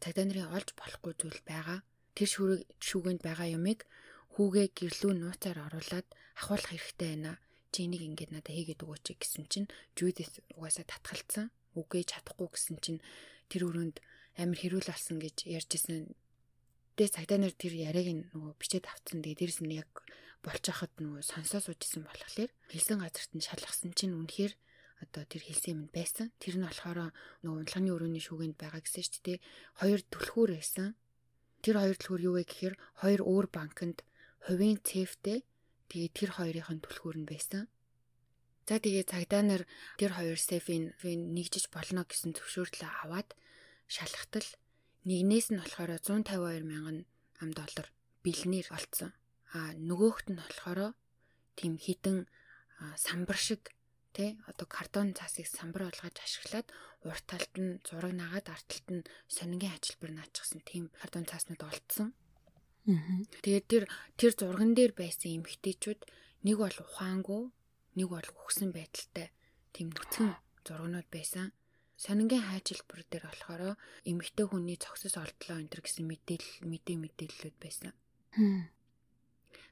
цагдаа 0.03 0.25
нарын 0.27 0.51
олж 0.51 0.75
болохгүй 0.75 1.15
зүйл 1.15 1.39
байгаа. 1.47 1.79
Тэр 2.11 2.27
шүүрэг 2.27 2.61
шүүгэнд 2.83 3.23
байгаа 3.23 3.47
юмыг 3.55 3.87
хүүгээ 4.35 4.67
гэрлүү 4.75 5.11
нууцаар 5.15 5.63
оруулаад 5.71 6.07
ахуулах 6.43 6.75
хэрэгтэй 6.75 7.07
байна. 7.15 7.39
Чи 7.71 7.87
энийг 7.87 8.03
ингээд 8.03 8.35
надад 8.35 8.51
хийгээд 8.51 8.83
өгөөч 8.83 9.15
гэсэн 9.15 9.47
чинь 9.47 9.71
Жудис 9.95 10.43
угаасаа 10.59 10.83
татгалцсан. 10.83 11.55
Үгүй 11.79 12.03
чадахгүй 12.03 12.51
гэсэн 12.51 12.83
чинь 12.83 12.99
тэр 13.47 13.71
өрөөнд 13.71 14.03
амир 14.35 14.59
хэрүүл 14.59 14.91
болсон 14.91 15.23
гэж 15.23 15.47
ярьжсэн. 15.47 16.11
Тэгээ 16.95 17.15
цагдаа 17.15 17.39
нар 17.39 17.53
тэр 17.55 17.73
яриаг 17.75 18.07
нөгөө 18.35 18.53
бичээд 18.59 18.85
авцсан. 18.91 19.23
Тэгээ 19.23 19.39
дээрэс 19.39 19.59
нь 19.63 19.75
яг 19.79 19.91
болж 20.43 20.63
хахад 20.65 20.93
нөгөө 20.97 21.23
сонсоо 21.23 21.61
суужсэн 21.61 22.03
болохоор 22.03 22.51
хэлсэн 22.71 22.97
газарт 22.99 23.31
нь 23.37 23.45
шалгасан 23.45 23.91
чинь 23.95 24.17
үнэхээр 24.17 24.53
одоо 25.01 25.23
тэр 25.25 25.41
хэлсэн 25.45 25.71
юм 25.73 25.81
байсан. 25.89 26.29
Тэр 26.41 26.61
нь 26.61 26.65
болохоор 26.65 27.13
нөгөө 27.41 27.59
унтлагын 27.61 27.93
өрөөний 27.93 28.23
шүүгэнд 28.25 28.57
байгаа 28.57 28.81
гэсэн 28.81 29.05
шүү 29.05 29.23
дээ. 29.25 29.39
Хоёр 29.81 29.99
түлхүүр 30.13 30.49
байсан. 30.57 30.93
Тэр 31.65 31.75
хоёр 31.81 31.97
түлхүүр 31.97 32.21
юу 32.25 32.35
вэ 32.37 32.43
гэхээр 32.45 32.75
хоёр 33.01 33.21
өөр 33.25 33.47
банкнд 33.49 33.97
хувийн 34.45 34.77
цэвтэй 34.81 35.45
тэгээ 35.89 36.11
тэр 36.13 36.29
хоёрын 36.37 36.81
түлхүүр 36.81 37.17
нь 37.21 37.29
байсан. 37.29 37.69
За 38.69 38.77
тэгээ 38.77 39.09
цагдаа 39.09 39.41
нар 39.41 39.63
тэр 39.97 40.13
хоёр 40.17 40.37
сефийн 40.37 40.93
нэгжиж 41.01 41.73
болно 41.73 42.05
гэсэн 42.05 42.37
зөвшөөрлөө 42.37 42.91
аваад 43.05 43.29
шалгахтал 43.89 44.47
нэгнээс 45.09 45.47
нь 45.51 45.59
болохоор 45.61 45.91
152 45.97 46.65
мянган 46.67 46.97
ам 47.41 47.49
доллар 47.53 47.87
бэлнээр 48.23 48.67
олцсон. 48.77 49.11
А 49.55 49.73
нөгөөхт 49.75 50.27
нь 50.31 50.39
болохоор 50.39 50.93
тийм 51.57 51.77
хідэн 51.81 52.27
самбар 52.95 53.37
шиг 53.37 53.73
Тэ 54.11 54.35
одоо 54.43 54.67
картон 54.67 55.15
цаасыг 55.15 55.47
самбар 55.47 55.87
болгож 55.87 56.19
ашиглаад 56.19 56.67
урт 57.07 57.25
талд 57.31 57.53
нь 57.55 57.79
зураг 57.87 58.11
нагаад 58.11 58.47
арт 58.51 58.67
талд 58.67 58.87
нь 58.91 59.07
сонингийн 59.31 59.71
ажилбар 59.71 60.11
наачсан 60.11 60.59
тийм 60.67 60.91
картон 60.99 61.23
цааснууд 61.23 61.63
олдсон. 61.63 62.11
Тэгээд 63.39 63.65
тэр 63.71 63.83
тэр 64.19 64.31
зурган 64.35 64.75
дээр 64.75 64.91
байсан 64.99 65.31
эмгтээчүүд 65.39 65.99
нэг 66.43 66.55
бол 66.59 66.77
ухаангүй, 66.83 67.43
нэг 67.95 68.07
бол 68.11 68.27
үхсэн 68.43 68.75
байдалтай 68.75 69.31
тийм 69.71 69.95
нүцгэн 69.95 70.35
зургнууд 70.67 71.07
байсан. 71.07 71.55
Сонингийн 72.01 72.41
хайжилбар 72.49 73.05
дээр 73.05 73.25
болохоор 73.29 73.77
эмгтээ 74.09 74.45
хүний 74.49 74.77
цогцос 74.81 75.21
олдлоо 75.21 75.57
энэ 75.61 75.69
гэсэн 75.69 76.09
мэдээлэл 76.09 76.65
мэдээ 76.65 76.97
мэдээллүүд 76.97 77.57
байсан. 77.61 77.93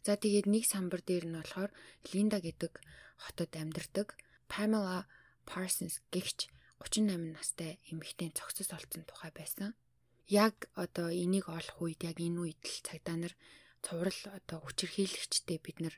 За 0.06 0.14
тэгээд 0.14 0.46
нэг 0.46 0.64
самбар 0.70 1.02
дээр 1.02 1.26
нь 1.26 1.38
болохоор 1.42 1.74
Линда 2.14 2.38
гэдэг 2.38 2.74
хотод 3.18 3.50
амьдардаг 3.58 4.14
Pamela 4.46 5.10
Parsons 5.50 6.06
гэгч 6.14 6.54
38 6.78 7.34
настай 7.34 7.82
эмэгтэй 7.90 8.30
цогцос 8.38 8.70
олцсон 8.78 9.10
тухай 9.10 9.34
байсан. 9.34 9.74
Яг 10.30 10.70
одоо 10.78 11.10
энийг 11.10 11.50
олох 11.50 11.82
үед 11.82 12.06
яг 12.06 12.22
энэ 12.22 12.38
үед 12.46 12.62
л 12.62 12.78
цагдаа 12.86 13.18
нар 13.18 13.34
цуврал 13.82 14.22
одоо 14.38 14.62
хүчирхийлэгчтэй 14.62 15.58
бид 15.66 15.82
нар 15.82 15.96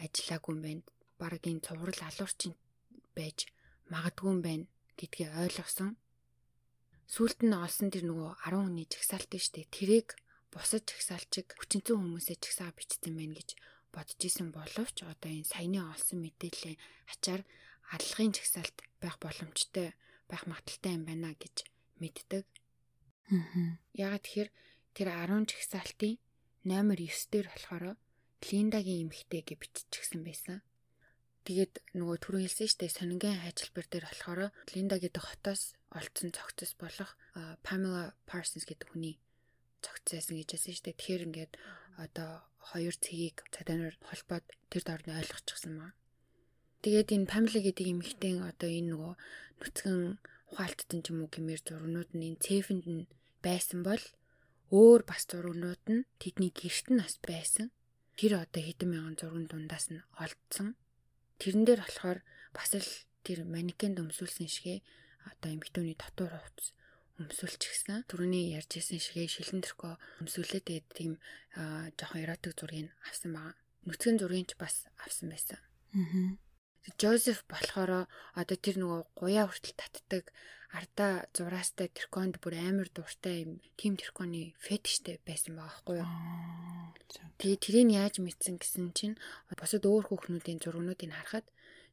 ажиллаагүй 0.00 0.52
юм 0.56 0.60
байна. 0.64 0.82
Бараг 1.20 1.44
энэ 1.44 1.60
цуврал 1.60 2.00
алуурчин 2.08 2.56
байж 3.12 3.52
магадгүй 3.92 4.32
юм 4.32 4.40
байна 4.40 4.66
гэдгийг 5.02 5.34
ойлгосон. 5.34 5.98
Сүүлд 7.10 7.42
нь 7.42 7.58
олсон 7.58 7.90
тэр 7.90 8.06
нөгөө 8.06 8.30
10 8.46 8.62
хүний 8.62 8.86
жагсаалт 8.86 9.30
нь 9.34 9.42
штэ 9.42 9.66
тэрийг 9.74 10.14
бусад 10.54 10.86
жагсаалчиг 10.86 11.58
хүчинцэн 11.58 11.98
хүмүүсээ 11.98 12.38
жагсаа 12.38 12.70
бичсэн 12.72 13.12
байна 13.18 13.34
гэж 13.34 13.58
бодож 13.92 14.20
исэн 14.22 14.48
боловч 14.54 14.96
одоо 15.04 15.30
энэ 15.34 15.50
саяны 15.50 15.82
олсон 15.92 16.24
мэдээллийн 16.24 16.78
ачаар 17.12 17.42
аллагын 17.92 18.32
жагсаалт 18.32 18.76
байх 19.02 19.16
боломжтой 19.20 19.92
байх 20.30 20.42
магадaltaй 20.48 20.92
юм 20.96 21.04
байна 21.04 21.36
гэж 21.36 21.56
мэддэг. 22.00 22.44
Ягаад 23.92 24.24
тэгэхээр 24.24 24.50
тэр 24.96 25.08
10 25.12 25.52
жагсаалтын 25.52 26.14
номер 26.64 26.98
9 27.00 27.32
дээр 27.32 27.46
болохоор 27.52 27.84
Линдагийн 28.48 29.08
эмэгтэй 29.08 29.42
гэж 29.44 29.58
биччихсэн 29.60 30.20
байсан. 30.24 30.64
Тэгээд 31.42 31.74
нөгөө 31.98 32.16
түрүү 32.22 32.40
хэлсэн 32.46 32.78
дээ 32.78 32.90
сонингийн 32.92 33.42
хайчилбар 33.42 33.86
дээр 33.90 34.06
болохоор 34.06 34.40
Линда 34.74 34.96
гэдэг 35.02 35.22
хотоос 35.26 35.74
олдсон 35.90 36.30
цогцос 36.30 36.72
болох 36.78 37.18
Pamela 37.66 38.14
Parsons 38.30 38.62
гэдэг 38.62 38.94
хүний 38.94 39.18
цогцсон 39.82 40.22
байсан 40.22 40.36
гэж 40.38 40.48
хэлсэн 40.54 40.86
дээ. 40.86 40.94
Тэгэхээр 40.94 41.26
ингээд 41.26 41.52
одоо 41.98 42.30
хоёр 42.70 42.94
цэгийг 42.94 43.42
цаданаар 43.50 43.98
холбоод 44.06 44.46
тэр 44.70 44.82
дорны 44.86 45.12
ойлгочихсон 45.18 45.72
маа. 45.76 45.92
Тэгээд 46.82 47.14
энэ 47.14 47.30
Памела 47.30 47.58
гэдэг 47.58 47.86
эмэгтэй 47.90 48.34
одоо 48.38 48.70
энэ 48.70 48.90
нөгөө 48.94 49.14
нүцгэн 49.62 49.98
ухаалтсан 50.50 51.00
ч 51.02 51.06
юм 51.10 51.26
уу 51.26 51.30
гэмээр 51.30 51.60
зургнууд 51.66 52.10
нь 52.14 52.26
энэ 52.28 52.42
цэфэнд 52.44 52.86
нь 52.86 53.10
байсан 53.42 53.82
бол 53.82 54.02
өөр 54.70 55.00
бас 55.10 55.22
зургнууд 55.30 55.82
нь 55.90 56.06
тэдний 56.22 56.52
гэрт 56.54 56.86
нь 56.90 57.00
бас 57.02 57.18
байсан. 57.22 57.74
Тэр 58.18 58.38
одоо 58.38 58.62
хэдэн 58.62 58.88
мянган 58.90 59.16
зурган 59.18 59.46
дундаас 59.50 59.90
нь 59.90 60.02
олдсон. 60.22 60.78
Тэрэн 61.42 61.66
дээр 61.66 61.82
болохоор 61.82 62.18
бас 62.54 62.70
л 62.78 62.86
тэр 63.26 63.42
манекенд 63.42 63.98
өмсүүлсэн 63.98 64.46
шигэ 64.46 64.78
одоо 65.26 65.50
эмэгтэйний 65.50 65.98
дотор 65.98 66.30
хувцас 66.38 66.70
өмсүүлчихсэн. 67.18 68.06
Түрүүний 68.06 68.54
ярьж 68.54 68.78
исэн 68.78 69.02
шигээ 69.02 69.26
шилэн 69.26 69.62
төркөө 69.66 69.94
өмсүүлээд 70.22 70.64
тэгээд 70.70 70.86
тийм 70.94 71.12
жоохон 71.98 72.22
эротик 72.22 72.54
зургийг 72.54 72.94
авсан 73.02 73.34
байгаа. 73.34 73.54
Нүцгэн 73.86 74.16
зургийг 74.22 74.48
ч 74.50 74.52
бас 74.54 74.86
авсан 75.02 75.34
байсан. 75.34 75.58
Аа. 75.98 76.38
Жозеф 76.98 77.46
болохоор 77.46 78.06
одоо 78.38 78.56
тэр 78.58 78.76
нөгөө 78.78 79.00
гуяа 79.18 79.46
хүртэл 79.46 79.78
татдаг 79.78 80.30
ардаа 80.72 81.28
зураастай 81.36 81.88
тэрконд 81.92 82.40
бүр 82.40 82.56
амар 82.56 82.88
дуртай 82.88 83.44
юм 83.44 83.52
тим 83.76 84.00
тэрконы 84.00 84.56
фетиштэй 84.56 85.20
байсан 85.28 85.60
байгаа 85.60 85.68
байхгүй 85.68 85.96
юу. 86.00 86.08
Тэгээ 87.36 87.58
тэрийг 87.60 87.88
яаж 87.92 88.14
мэдсэн 88.24 88.56
гэсэн 88.56 88.86
чинь 88.96 89.16
бусад 89.52 89.84
өөр 89.84 90.08
хүүхнүүдийн 90.08 90.64
зургнуудыг 90.64 91.12
харахад 91.12 91.46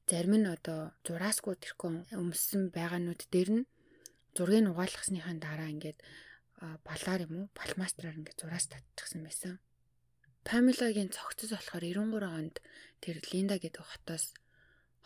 зарим 0.08 0.34
нь 0.40 0.48
одоо 0.48 0.96
зураасгүй 1.04 1.56
тэркон 1.60 2.08
өмссөн 2.16 2.72
байгаанууд 2.72 3.22
дээр 3.34 3.50
нь 3.60 3.70
зургийг 4.36 4.72
угаалгасныхаа 4.72 5.36
дараа 5.44 5.70
ингээд 5.76 6.00
балаар 6.88 7.22
юм 7.28 7.34
уу 7.36 7.48
палмастраар 7.60 8.16
ингээд 8.16 8.40
зураас 8.40 8.66
татчихсан 8.72 9.22
байсан. 9.28 9.54
Памелагийн 10.48 11.12
цогцос 11.12 11.52
болохоор 11.52 11.84
93 11.84 12.40
онд 12.40 12.56
тэр 13.04 13.16
Линда 13.32 13.60
гэдэг 13.60 13.84
хотоос 13.84 14.32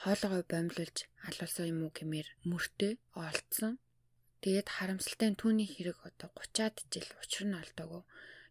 хоолойгоо 0.01 0.43
бомблуулж 0.51 0.97
алуулсан 1.27 1.65
юм 1.71 1.79
уу 1.85 1.91
гэмээр 1.97 2.27
мөртөө 2.49 2.91
олцсон. 3.27 3.73
Тэгээд 4.43 4.67
харамсалтай 4.75 5.29
нь 5.31 5.39
түүний 5.41 5.69
хэрэг 5.69 5.97
одоо 6.09 6.29
30-аад 6.35 6.75
жил 6.91 7.09
учир 7.21 7.43
нь 7.47 7.59
олдоогүй. 7.61 8.03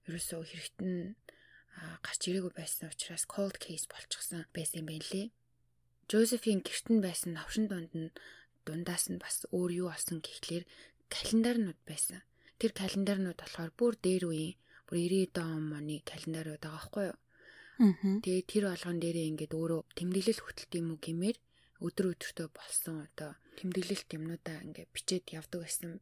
Ерөөсөө 0.08 0.40
хэрэгт 0.48 0.78
нь 0.80 1.16
гарч 2.04 2.20
ирээгүй 2.28 2.52
байсан 2.56 2.88
учраас 2.92 3.24
cold 3.34 3.56
case 3.64 3.86
болчихсон 3.92 4.48
байсан 4.56 4.80
юм 4.80 4.88
байна 4.88 5.06
лээ. 5.12 5.26
Жозефийн 6.10 6.60
гэрт 6.66 6.86
нь 6.92 7.04
байсан 7.06 7.30
навшин 7.36 7.66
дунд 7.68 7.92
нь 7.92 8.14
дундаас 8.66 9.04
нь 9.12 9.22
бас 9.24 9.36
өөр 9.56 9.70
юу 9.80 9.88
олсон 9.94 10.18
гэхлээр 10.24 10.64
календарнууд 11.14 11.80
байсан. 11.90 12.20
Тэр 12.60 12.72
календарнууд 12.80 13.38
болохоор 13.40 13.70
бүр 13.78 13.94
дээр 14.06 14.24
үеийн 14.30 14.56
бүр 14.86 14.96
90 14.96 15.40
он 15.56 15.72
оны 15.78 15.96
календарууд 16.10 16.62
байгаа 16.62 16.76
байхгүй 16.76 17.04
юу? 17.10 17.18
Тэгээ 17.80 18.44
тэр 18.50 18.64
болгон 18.68 18.98
дээрээ 19.00 19.30
ингээд 19.32 19.52
өөрөө 19.56 19.80
тэмдэглэл 19.96 20.40
хөтөлт 20.44 20.72
юм 20.76 20.88
уу 20.92 21.00
гэмээр 21.00 21.36
өдөр 21.82 22.06
өдөртөө 22.12 22.48
болсон 22.52 22.96
одоо 23.08 23.30
тэмдэглэлт 23.58 24.08
юмнуудаа 24.16 24.58
ингээд 24.66 24.90
бичээд 24.94 25.24
явдаг 25.38 25.60
байсан. 25.64 25.98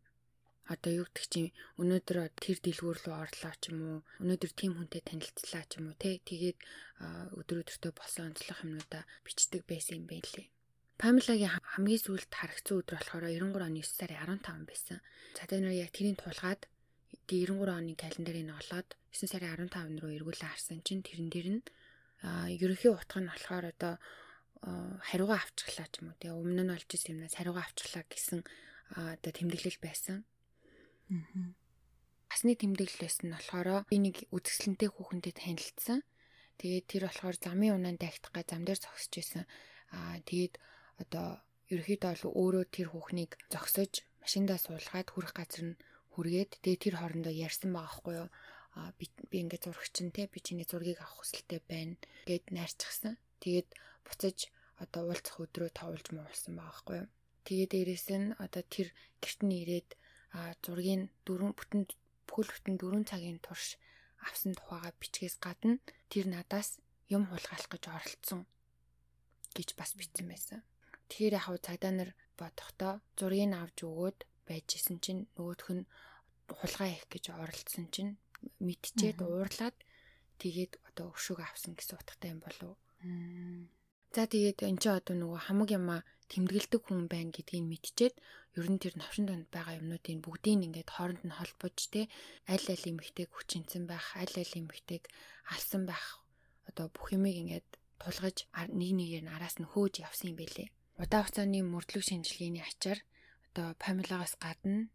Одоо 0.71 1.03
юу 1.03 1.07
гэдэг 1.11 1.27
чинь 1.31 1.51
өнөөдөр 1.83 2.19
тэр 2.39 2.59
дэлгүүр 2.63 2.99
рүү 3.03 3.17
орлоо 3.17 3.55
ч 3.59 3.75
юм 3.75 3.79
уу 3.83 3.99
өнөөдөр 4.23 4.53
тийм 4.55 4.73
хүнтэй 4.79 5.03
танилцлаа 5.03 5.65
ч 5.67 5.73
юм 5.79 5.91
уу 5.91 5.97
те 5.99 6.21
тэгээд 6.23 6.59
өдөр 7.39 7.57
өдөртөө 7.63 7.93
болсон 7.97 8.31
онцлог 8.31 8.59
юмнуудаа 8.63 9.03
бичдэг 9.27 9.63
байсан 9.67 10.05
юм 10.05 10.07
байлээ. 10.07 10.47
Памелагийн 11.01 11.55
хамгийн 11.75 12.05
сүүлд 12.05 12.31
харагдсан 12.31 12.77
өдөр 12.77 13.01
болохоор 13.01 13.25
93 13.25 13.67
оны 13.67 13.81
9 13.83 13.99
сарын 13.99 14.21
15 14.21 14.69
байсан. 14.69 14.99
За 15.33 15.49
тэр 15.49 15.65
нэр 15.65 15.81
яг 15.81 15.91
тэрийн 15.97 16.21
тулгаад 16.21 16.69
93 17.25 17.57
оны 17.57 17.97
календарыг 17.97 18.53
олоод 18.53 18.89
9 19.11 19.27
сарын 19.31 19.69
15 19.69 20.01
руу 20.03 20.13
эргүүлээ 20.15 20.51
харсан 20.51 20.81
чинь 20.87 21.03
тэрэн 21.03 21.29
дээр 21.31 21.49
нь 21.55 21.63
ерөнхий 22.23 22.91
утга 22.93 23.19
нь 23.21 23.31
болохоор 23.31 23.67
одоо 23.75 23.95
хариугаа 25.09 25.41
авчихлаа 25.41 25.89
ч 25.89 26.05
юм 26.05 26.13
уу 26.13 26.21
тэгээ 26.21 26.37
өмнө 26.37 26.63
нь 26.65 26.75
олж 26.77 26.89
ирсэн 26.93 27.13
юмнаас 27.17 27.35
хариугаа 27.37 27.65
авчихлаа 27.65 28.05
гэсэн 28.07 28.41
одоо 28.95 29.33
тэмдэглэл 29.33 29.81
байсан. 29.81 30.17
Басны 32.29 32.53
тэмдэглэл 32.61 33.01
байсан 33.01 33.25
нь 33.31 33.35
болохоор 33.35 33.69
энийг 33.89 34.29
үзэсгэлэнтэй 34.37 34.89
хүүхэнтэй 34.93 35.35
танилцсан. 35.35 36.01
Тэгээд 36.61 36.87
тэр 36.93 37.03
болохоор 37.09 37.37
замын 37.41 37.75
унаанд 37.81 38.05
дахтгаа 38.05 38.45
зам 38.45 38.63
дээр 38.69 38.79
зогсож 38.85 39.15
исэн. 39.17 39.45
Аа 39.97 40.21
тэгээд 40.29 40.55
одоо 41.03 41.41
ерөөхдөө 41.73 42.31
өөрөө 42.37 42.65
тэр 42.69 42.89
хүүхнийг 42.93 43.33
зогсож 43.49 44.05
машиндаа 44.21 44.59
суулгаад 44.61 45.09
хүрэх 45.11 45.33
газар 45.33 45.65
нь 45.73 45.81
хүргээд 46.13 46.61
тэгээ 46.61 46.83
тэр 46.85 46.95
хоорондоо 47.01 47.33
ярьсан 47.33 47.71
байгаа 47.73 47.95
хгүй 47.97 48.15
юу. 48.23 48.29
Би 49.31 49.37
ингээд 49.43 49.67
зурагч 49.67 49.97
нь 50.03 50.15
те 50.15 50.31
би 50.33 50.39
чиний 50.41 50.67
зургийг 50.69 50.99
авах 51.03 51.23
хүсэлтэй 51.23 51.61
байна 51.71 51.97
гэд 52.29 52.45
найрчихсан. 52.55 53.15
Тэгээд 53.43 53.69
буцаж 54.07 54.39
одоо 54.83 55.03
уулзах 55.11 55.37
өдрөө 55.43 55.71
товолж 55.75 56.07
муулсан 56.15 56.55
байгаа 56.57 56.77
хгүй 56.79 56.97
юу. 57.03 57.09
Тэгээд 57.47 57.73
дээрэс 57.75 58.07
нь 58.15 58.37
одоо 58.45 58.63
тэр 58.75 58.89
гэрт 59.23 59.41
нь 59.47 59.59
ирээд 59.63 59.91
аа 60.37 60.55
зургийг 60.65 61.11
дөрөв 61.27 61.53
бүтэн 61.59 61.83
бүхэл 62.29 62.53
бүтэн 62.55 62.77
4 62.79 63.11
цагийн 63.11 63.39
турш 63.43 63.75
авсан 64.23 64.53
тухайга 64.55 64.95
бичгээс 65.01 65.37
гадна 65.45 65.83
тэр 66.13 66.27
надаас 66.31 66.79
юм 67.11 67.27
хулгайлах 67.27 67.71
гэж 67.73 67.85
оролцсон 67.91 68.41
гэж 69.57 69.69
бас 69.79 69.91
бичсэн 69.99 70.27
байсан. 70.31 70.61
Тэгэхээр 71.09 71.39
яг 71.39 71.47
цагдаа 71.67 71.93
нар 71.95 72.11
бодохдоо 72.39 72.93
зургийг 73.19 73.51
авч 73.57 73.79
өгөөд 73.89 74.19
байжсэн 74.47 74.97
чинь 75.05 75.23
нөгөөх 75.35 75.69
нь 75.75 75.85
хулгай 76.59 76.91
их 76.95 77.05
гэж 77.13 77.25
оролцсон 77.35 77.87
чинь 77.95 78.13
мэдчихэд 78.67 79.19
уурлаад 79.23 79.77
тэгээд 80.43 80.73
одоо 80.89 81.07
өшөөг 81.15 81.41
авсан 81.45 81.73
гэсэн 81.77 81.99
утгатай 82.01 82.31
юм 82.35 82.41
болов. 82.45 82.77
За 84.15 84.27
тэгээд 84.27 84.67
эн 84.67 84.79
чинь 84.83 84.99
одоо 84.99 85.15
нөгөө 85.15 85.41
хамаг 85.47 85.71
юмаа 85.71 86.01
тэмдэглэдэг 86.31 86.81
хүн 86.83 87.07
байна 87.13 87.31
гэдгийг 87.31 87.65
мэдчихэд 87.69 88.15
ер 88.59 88.67
нь 88.67 88.83
тэр 88.83 88.95
навшин 88.99 89.27
донд 89.31 89.47
байгаа 89.55 89.79
юмнуудыг 89.79 90.19
бүгдийг 90.25 90.67
ингээд 90.67 90.91
хооронд 90.91 91.23
нь 91.23 91.37
холбож 91.39 91.77
те 91.95 92.11
аль 92.51 92.67
аль 92.75 92.89
эмхтэйг 92.91 93.31
хүчинцэн 93.31 93.87
байх, 93.87 94.07
аль 94.19 94.35
аль 94.43 94.59
эмхтэйг 94.59 95.07
алсан 95.55 95.87
байх 95.87 96.19
одоо 96.67 96.87
бүх 96.91 97.15
юмыг 97.15 97.37
ингээд 97.43 97.69
тулгаж 98.03 98.37
нэг 98.81 98.91
нэгээр 98.99 99.25
нь 99.27 99.35
араас 99.35 99.57
нь 99.63 99.71
хөөж 99.71 99.95
явсан 100.07 100.35
юм 100.35 100.39
бэлээ. 100.43 100.69
Удаа 101.03 101.23
хугацааны 101.23 101.61
мөрдлөг 101.63 102.03
шинжилгээний 102.07 102.65
ачаар 102.67 102.99
одоо 103.51 103.75
Памелагаас 103.83 104.35
гадна 104.43 104.91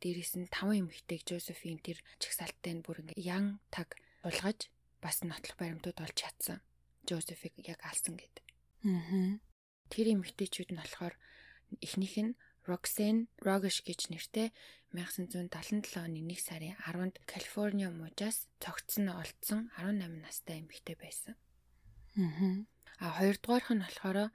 дээрээс 0.00 0.32
нь 0.40 0.48
5 0.48 0.80
эмэгтэйг 0.80 1.22
Жозефин 1.28 1.78
тэр 1.84 2.00
чагсаалттай 2.22 2.72
нь 2.72 2.84
бүр 2.84 3.04
ингээ 3.04 3.20
ян 3.20 3.60
таг 3.68 4.00
булгаж 4.24 4.72
бас 5.04 5.20
нотлох 5.22 5.56
баримтууд 5.60 5.98
олж 6.00 6.16
чадсан. 6.16 6.58
Жозефиг 7.04 7.54
яг 7.68 7.80
алсан 7.84 8.16
гэдэг. 8.16 8.44
Аа. 8.88 9.38
Тэр 9.92 10.06
эмэгтэйчүүд 10.16 10.72
нь 10.72 10.80
болохоор 10.80 11.14
эхнийх 11.84 12.16
нь 12.16 12.38
Roxanne 12.68 13.28
Rogish 13.40 13.80
гэж 13.84 14.12
нэртэй 14.12 14.52
1977 14.92 16.00
оны 16.00 16.20
1 16.20 16.36
сарын 16.40 16.76
10-нд 16.84 17.16
Калифорниа 17.28 17.88
мужаас 17.92 18.48
цогцсон 18.60 19.08
олдсон 19.12 19.68
18 19.76 20.24
настай 20.24 20.60
эмэгтэй 20.64 20.96
байсан. 20.96 21.36
Аа. 22.16 22.64
А 23.04 23.20
хоёрдугаарх 23.20 23.68
нь 23.72 23.84
болохоор 23.84 24.32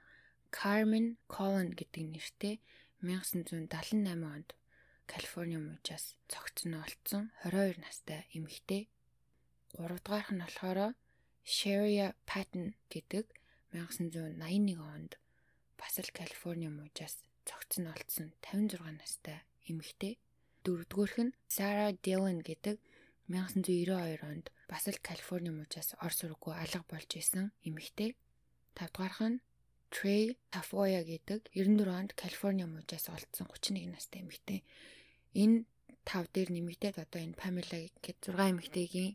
Carmen 0.54 1.18
Collin 1.26 1.74
гэдэг 1.74 2.04
нэртэй 2.14 2.54
1978 3.02 4.22
онд 4.22 4.48
Калифорни 5.12 5.58
мужаас 5.58 6.16
цогцсон 6.32 6.72
олдсон 6.84 7.24
22 7.44 7.80
настай 7.84 8.20
эмэгтэй. 8.36 8.82
Гуравдугаарх 9.76 10.30
нь 10.32 10.42
болохоор 10.42 10.78
Sheria 11.44 12.08
Patton 12.28 12.72
гэдэг 12.92 13.24
1981 13.72 14.80
онд 14.94 15.12
бас 15.80 15.94
л 16.00 16.10
Калифорни 16.18 16.68
мужаас 16.68 17.14
цогцсон 17.48 17.86
олдсон 17.94 18.28
56 18.40 18.80
настай 19.00 19.38
эмэгтэй. 19.70 20.14
Дөрөвдүгээрх 20.64 21.16
нь 21.24 21.36
Sarah 21.54 21.92
Dillon 22.04 22.40
гэдэг 22.40 22.76
1992 23.28 24.24
онд 24.24 24.46
бас 24.68 24.84
л 24.88 24.98
Калифорни 25.00 25.50
мужаас 25.52 25.92
ор 26.04 26.12
сургуу 26.12 26.52
алга 26.56 26.84
болж 26.88 27.10
исэн 27.20 27.52
эмэгтэй. 27.68 28.16
Тавдугаарх 28.76 29.20
нь 29.20 29.42
Trey 29.94 30.36
Tafoya 30.52 31.00
гэдэг 31.04 31.40
94 31.54 31.98
онд 32.00 32.10
Калифорни 32.18 32.64
мужаас 32.64 33.06
олдсон 33.14 33.46
31 33.52 33.92
настай 33.94 34.20
эмэгтэй. 34.24 34.60
Энэ 35.42 35.66
тав 36.08 36.24
дээр 36.34 36.50
нэмэгдээд 36.54 36.96
одоо 37.04 37.20
энэ 37.22 37.38
Pamela 37.40 37.78
гэдэг 38.04 38.32
6 38.32 38.52
эмэгтэйгийн 38.52 39.12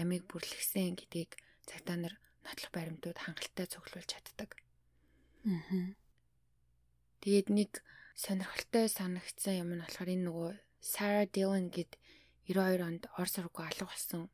амийг 0.00 0.24
бүрлэгсэн 0.28 0.96
гэдгийг 1.00 1.38
цагтаа 1.68 1.96
нар 1.96 2.14
нотлох 2.44 2.70
баримтууд 2.76 3.18
хангалттай 3.22 3.66
цуглуулж 3.70 4.08
чаддаг. 4.10 4.50
Аа. 5.48 5.96
Тэгээд 7.22 7.48
нэг 7.54 7.70
сонирхолтой 8.18 8.86
санагдсан 8.90 9.54
юм 9.62 9.70
нь 9.78 9.82
болохоор 9.82 10.10
энэ 10.14 10.26
нөгөө 10.26 10.50
Sarah 10.82 11.26
Dillon 11.30 11.70
гэд 11.70 11.94
92 12.50 12.82
онд 12.82 13.02
Орос 13.14 13.38
руу 13.38 13.54
алга 13.62 13.86
болсон 13.86 14.26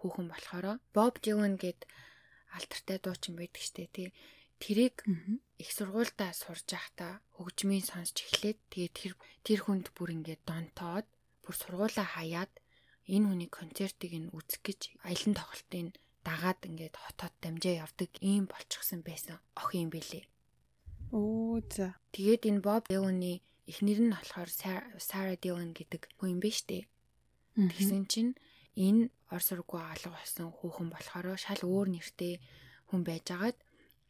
хүүхэн 0.00 0.28
болохоор 0.32 0.80
Bob 0.96 1.14
Dylan 1.20 1.60
гэд 1.60 1.84
алдартай 2.56 2.98
дуучин 2.98 3.36
байдаг 3.36 3.60
штэ 3.60 3.86
тий. 3.92 4.08
Тэрийг 4.60 4.96
их 5.62 5.70
сургуультай 5.72 6.32
сурж 6.36 6.68
байхдаа 6.68 7.12
хөгжмийн 7.36 7.84
сонсч 7.90 8.16
эхлээд 8.28 8.58
тэгээд 8.72 8.94
тэр 9.00 9.12
тэр 9.46 9.60
хүнд 9.64 9.86
бүр 9.96 10.12
ингээд 10.16 10.42
донтоод 10.44 11.06
бүр 11.42 11.54
сургуулаа 11.56 12.08
хаяад 12.16 12.52
энэ 13.08 13.26
хүний 13.28 13.50
концертыг 13.50 14.12
нь 14.20 14.32
үзэх 14.36 14.60
гэж 14.60 14.80
аялан 15.08 15.34
тоглолтын 15.34 15.88
дагаад 16.28 16.60
ингээд 16.68 16.94
хотод 17.00 17.32
дамжаа 17.40 17.74
явдаг 17.84 18.10
ийм 18.20 18.44
болчихсон 18.46 19.00
байсан 19.00 19.40
ох 19.56 19.72
юм 19.72 19.88
бэлээ. 19.90 20.24
Оо 21.16 21.58
за. 21.72 21.96
Тэгээд 22.14 22.46
энэ 22.48 22.60
Боб 22.60 22.84
Диланы 22.86 23.42
эхнэр 23.66 24.00
нь 24.04 24.14
болохоор 24.14 24.50
Сара 25.00 25.34
Дилан 25.40 25.72
гэдэг 25.72 26.02
хүн 26.20 26.36
юм 26.36 26.40
байна 26.44 26.58
штэ. 26.60 26.86
Тэгсэн 27.56 28.04
чинь 28.12 28.32
энэ 28.76 29.10
Орос 29.32 29.50
руу 29.56 29.66
алга 29.78 30.10
болсон 30.14 30.54
хүүхэн 30.54 30.88
болохоор 30.92 31.34
шал 31.34 31.62
өөр 31.66 31.88
нэртэй 31.90 32.38
хүн 32.92 33.02
байжгаад 33.02 33.56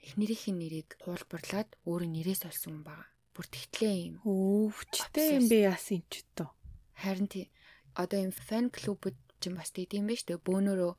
эхнэрийнхээ 0.04 0.54
нэрийг 0.56 0.88
хуулбарлаад 1.04 1.68
өөрөө 1.88 2.10
нэрээс 2.10 2.42
олсон 2.48 2.80
юм 2.80 2.82
байна. 2.88 3.06
Бүр 3.34 3.46
тэгтлээ 3.46 3.94
юм. 4.08 4.16
Өвчтэй 4.24 5.28
юм 5.38 5.46
бэ 5.46 5.58
яасан 5.72 6.02
ч 6.10 6.24
тоо. 6.36 6.50
Харин 6.96 7.28
тий 7.28 7.46
одоо 7.94 8.18
энэ 8.20 8.36
фэн 8.36 8.66
клубуд 8.72 9.16
ч 9.40 9.48
юм 9.48 9.60
бас 9.60 9.70
тийм 9.72 10.08
байж 10.08 10.24
тээ 10.24 10.40
бөөнөрөө 10.40 10.92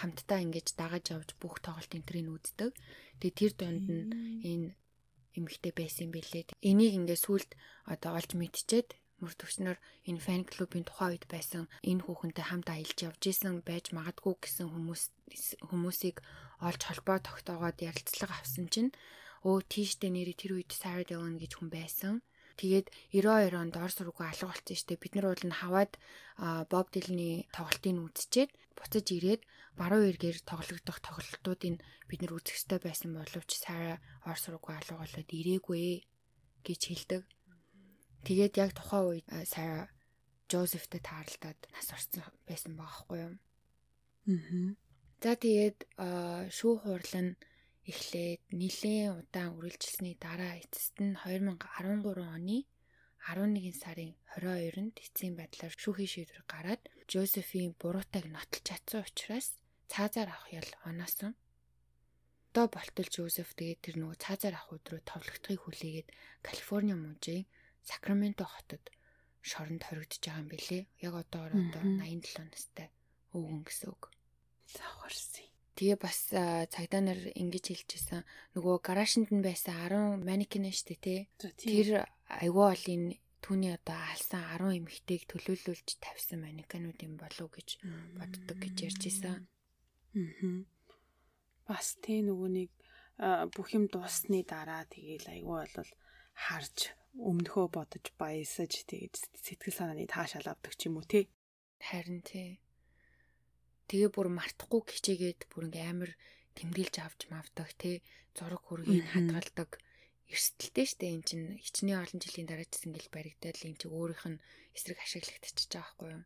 хамтдаа 0.00 0.40
ингэж 0.44 0.66
дагаж 0.80 1.12
авч 1.12 1.30
бүх 1.40 1.60
тоглолт 1.60 1.92
энтрийг 1.92 2.28
үздэг. 2.32 2.72
Тэгээ 3.20 3.38
тэр 3.38 3.52
дунд 3.56 3.84
нь 3.88 4.08
энэ 4.40 4.68
эмэгтэй 5.36 5.72
байсан 5.76 6.08
юм 6.08 6.12
билээ. 6.16 6.52
Энийг 6.60 6.92
ингээ 6.96 7.18
сүлд 7.20 7.50
одоо 7.88 8.16
олж 8.16 8.30
мэдчихэд 8.36 8.96
мөр 9.22 9.34
төвчнөр 9.38 9.78
энэ 10.08 10.20
фэн 10.24 10.42
клубын 10.50 10.84
тухай 10.84 11.14
үед 11.14 11.24
байсан 11.30 11.70
энэ 11.86 12.02
хүүхэнтэй 12.04 12.44
хамт 12.50 12.68
аялж 12.74 12.98
явж 13.06 13.22
исэн 13.30 13.62
байж 13.62 13.94
магадгүй 13.94 14.34
гэсэн 14.42 14.66
хүмүүс 14.66 15.02
хүмүүсийг 15.70 16.16
олж 16.68 16.80
холбоо 16.86 17.18
тогтоогоод 17.18 17.78
ярилцлага 17.82 18.34
авсан 18.38 18.66
чинь 18.72 18.90
өө 19.42 19.66
тийштэй 19.72 20.10
нэрээ 20.14 20.36
тэр 20.38 20.52
үед 20.56 20.70
Sarah 20.70 21.06
Dillon 21.06 21.36
гэж 21.42 21.52
хүн 21.58 21.70
байсан. 21.74 22.14
Тэгээд 22.60 22.86
92 23.10 23.58
онд 23.58 23.74
Орос 23.80 23.98
руугаа 23.98 24.30
алга 24.30 24.52
болсон 24.52 24.76
штеп 24.76 25.00
бид 25.02 25.14
нар 25.16 25.26
бол 25.32 25.44
нь 25.48 25.58
хаваад 25.60 25.92
Боб 26.70 26.86
Дилны 26.94 27.48
тоглолтыг 27.50 27.96
үзчихэд 28.06 28.50
буцаж 28.78 29.06
ирээд 29.08 29.42
баруун 29.74 30.08
эргээр 30.12 30.38
тоглогдох 30.46 30.98
тоглолтуудыг 31.02 31.80
бид 32.08 32.20
нар 32.20 32.36
үзэх 32.36 32.60
ёстой 32.60 32.78
байсан 32.78 33.10
боловч 33.16 33.50
Сара 33.56 33.98
Орос 34.28 34.46
руугаа 34.52 34.78
алга 34.78 35.00
болоод 35.00 35.28
ирээгүй 35.32 36.06
гэж 36.62 36.80
хэлдэг. 36.86 37.22
Тэгээд 38.22 38.54
яг 38.62 38.70
тухайн 38.76 39.06
үед 39.10 39.26
сая 39.48 39.90
Жозефтэй 40.52 41.00
тааралдаад 41.00 41.58
нас 41.72 41.88
орсон 41.96 42.22
байсан 42.44 42.76
байгаа 42.76 42.98
хгүй 43.00 43.18
юу. 43.24 43.34
Аа. 44.28 44.81
За 45.22 45.38
тэгээд 45.38 45.78
шүүх 46.50 46.82
хурал 46.82 47.14
нь 47.22 47.38
эхлээд 47.86 48.42
нэлээд 48.58 49.22
удаан 49.22 49.54
үргэлжилсэний 49.54 50.18
дараа 50.18 50.58
эцэст 50.58 50.98
нь 50.98 51.14
2013 51.14 52.26
оны 52.26 52.66
11 53.30 53.70
сарын 53.82 54.18
22-нд 54.34 54.98
эцсийн 54.98 55.38
байдлаар 55.38 55.74
шүүхийн 55.78 56.10
шийдвэр 56.10 56.42
гараад 56.50 56.82
Жозефийн 57.06 57.78
буруутайг 57.78 58.26
нотолж 58.34 58.66
чадсан 58.66 59.06
учраас 59.06 59.46
цаазаар 59.86 60.30
авах 60.34 60.50
ял 60.50 60.70
оноосон. 60.90 61.38
Одоо 62.50 62.66
болтол 62.74 63.06
Жозеф 63.06 63.54
тэгээд 63.54 63.78
тэр 63.78 63.96
нөгөө 64.02 64.18
цаазаар 64.18 64.58
авах 64.58 64.74
өдрөө 64.74 65.00
товлогдохыг 65.06 65.62
хүлээгээд 65.62 66.08
Калифорни 66.42 66.94
мужийн 66.98 67.46
Сакраменто 67.86 68.42
хотод 68.42 68.82
шоронд 69.38 69.86
хоригдож 69.86 70.18
байгаа 70.18 70.42
юм 70.42 70.48
билэ. 70.50 70.78
Яг 71.06 71.14
одоо 71.14 71.46
одоо 71.46 71.82
87 71.86 72.50
настай 72.50 72.90
өвгөн 73.30 73.62
гэсэн 73.70 73.86
үг. 73.94 74.10
Завхарсан. 74.72 75.46
Тэгээ 75.76 75.98
бас 75.98 76.18
цагдаа 76.72 77.00
нар 77.00 77.20
ингэж 77.32 77.64
хэлчихсэн. 77.72 78.22
Нөгөө 78.54 78.76
гаражинд 78.84 79.32
нь 79.32 79.40
байсан 79.40 79.76
10 79.88 80.20
манекен 80.20 80.68
штэ 80.68 81.00
тий. 81.00 81.20
Тэр 81.40 82.04
айгүй 82.28 82.66
ол 82.76 82.84
энэ 82.92 83.16
түүний 83.40 83.72
одоо 83.74 83.98
алсан 84.12 84.44
10 84.60 84.78
эмэгтэйг 84.78 85.26
төлөөлүүлж 85.32 85.88
тавьсан 85.98 86.44
манекенууд 86.44 87.00
юм 87.02 87.16
болов 87.16 87.48
гэж 87.56 87.80
боддог 88.14 88.56
гэж 88.60 88.76
ярьж 88.86 89.02
исэн. 89.10 89.48
Аа. 90.14 90.62
Бас 91.66 91.96
тий 92.04 92.20
нөгөө 92.20 92.50
нэг 92.52 92.70
бүх 93.56 93.68
юм 93.74 93.88
дууссны 93.88 94.44
дараа 94.46 94.84
тэгээл 94.86 95.40
айгүй 95.40 95.56
бол 95.72 95.90
харж 96.36 96.94
өмнөхөө 97.18 97.66
бодож 97.72 98.06
баясаж 98.20 98.86
тэгээд 98.88 99.14
сэтгэл 99.40 99.76
санааны 99.76 100.06
таашаал 100.06 100.52
авдаг 100.52 100.72
ч 100.78 100.86
юм 100.88 101.00
уу 101.00 101.06
тий. 101.08 101.28
Харин 101.82 102.22
тий. 102.22 102.62
Тэгээ 103.88 104.10
бүр 104.14 104.28
мартахгүй 104.32 104.80
хичээгээд 104.86 105.40
бүр 105.50 105.68
ингээм 105.68 105.90
амар 105.92 106.12
тэмдэглэж 106.56 106.94
авч 107.00 107.20
мавдаг 107.32 107.68
тий. 107.80 107.96
Зураг 108.36 108.62
хүргийг 108.64 109.04
хадгалдаг 109.12 109.70
эрсдэлтэй 110.32 110.86
штэ 110.88 111.06
эн 111.12 111.22
чин 111.28 111.42
хичнээн 111.60 112.00
олон 112.00 112.18
жилийн 112.20 112.48
дараа 112.48 112.64
ч 112.64 112.80
ингээл 112.88 113.12
баригдаад 113.12 113.56
л 113.60 113.68
эн 113.68 113.76
чин 113.76 113.92
өөрийнх 113.92 114.26
нь 114.32 114.42
эсрэг 114.72 114.98
ашиглагдчихж 115.04 115.70
байгаа 115.76 115.84
байхгүй 115.84 116.08
юу. 116.16 116.24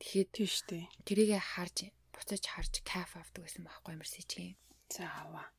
Тэгэхэд 0.00 0.30
тий 0.32 0.48
штэ. 0.48 0.78
Тэрийгэ 1.04 1.40
харж 1.40 1.76
буцаж 2.12 2.42
харж 2.48 2.74
кайф 2.88 3.12
авдаг 3.20 3.42
байсан 3.44 3.62
байхгүй 3.68 3.92
юм 3.92 4.02
шиг. 4.08 4.56
За 4.88 5.04
аваа. 5.04 5.52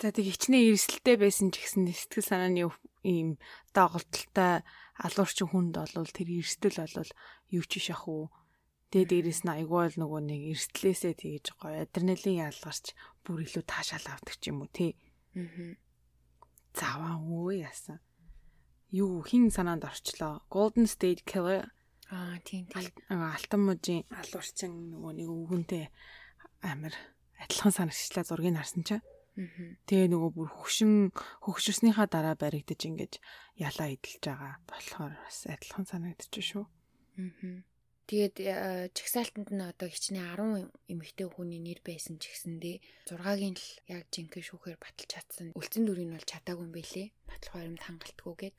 За 0.00 0.08
тэг 0.14 0.24
хичнээн 0.30 0.72
эрсдэлтэй 0.72 1.16
байсан 1.20 1.50
ч 1.52 1.60
гэсэн 1.60 1.90
сэтгэл 1.90 2.30
санааны 2.30 2.70
ийм 3.02 3.36
доголдолтой 3.74 4.62
алуурчин 4.94 5.48
хүнд 5.50 5.74
болвол 5.74 6.10
тэр 6.14 6.28
эрсдэл 6.38 6.80
болвол 6.80 7.10
юу 7.50 7.64
ч 7.66 7.82
биш 7.82 7.90
ах 7.92 8.06
уу. 8.06 8.30
Тэгээ 8.88 9.08
дээрэс 9.08 9.40
нь 9.44 9.52
айгүй 9.52 9.80
бол 9.84 9.96
нөгөө 10.00 10.20
нэг 10.24 10.40
эрсдлээсээ 10.56 11.14
тэгэж 11.20 11.46
гоё 11.60 11.84
адреналин 11.84 12.40
ялгарч 12.48 12.96
бүр 13.24 13.44
илүү 13.44 13.64
таашаал 13.68 14.06
авдаг 14.08 14.36
ч 14.40 14.48
юм 14.48 14.64
уу 14.64 14.70
тий. 14.72 14.96
Аа. 15.36 15.76
Заваа 16.72 17.20
өө 17.20 17.68
яасан. 17.68 18.00
Юу 18.88 19.20
хин 19.28 19.52
санаанд 19.52 19.84
орчлоо. 19.84 20.40
Golden 20.48 20.88
State 20.88 21.28
Killer 21.28 21.68
Аа 22.10 22.40
тийм 22.40 22.64
тийм. 22.72 22.88
Алтан 23.12 23.60
мужийн 23.68 24.08
алуурчин 24.08 24.72
нөгөө 24.96 25.12
нэг 25.12 25.28
өвгөнтэй 25.28 25.84
амир 26.64 26.96
адилхан 27.36 27.72
санагчлаа 27.76 28.24
зургийг 28.24 28.56
харсан 28.56 28.80
чинь. 28.88 29.04
Тэгээ 29.84 30.08
нөгөө 30.16 30.30
бүр 30.32 30.48
хөгшин 30.48 31.12
хөгшөрснийхаа 31.44 32.08
дараа 32.08 32.32
баригдаж 32.32 32.80
ингэж 32.80 33.20
ялаа 33.60 33.92
идэлж 33.92 34.24
байгаа 34.24 34.56
болохоор 34.64 35.12
бас 35.20 35.44
адилхан 35.52 35.84
санагдчих 35.84 36.44
шүү. 36.48 36.64
Тэгээд 38.08 38.36
э, 38.40 38.88
чагсаалтанд 38.96 39.52
нь 39.52 39.60
одоо 39.60 39.88
хичнээн 39.92 40.32
10 40.32 40.72
эмэгтэй 40.88 41.28
хүний 41.28 41.60
нэр 41.60 41.84
байсан 41.84 42.16
ч 42.16 42.32
гэсэндээ 42.32 42.80
6-гийн 43.12 43.56
л 43.60 43.68
яг 43.92 44.08
жинхэнэ 44.08 44.48
шүүхээр 44.48 44.80
баталж 44.80 45.08
чадсан. 45.12 45.52
Үлцэн 45.52 45.84
дүрийг 45.84 46.08
нь 46.08 46.16
бол 46.16 46.24
чадаагүй 46.24 46.64
юм 46.64 46.72
бэлээ. 46.72 47.12
Батлах 47.28 47.54
баримт 47.60 47.84
хангалтгүйгээд. 47.84 48.56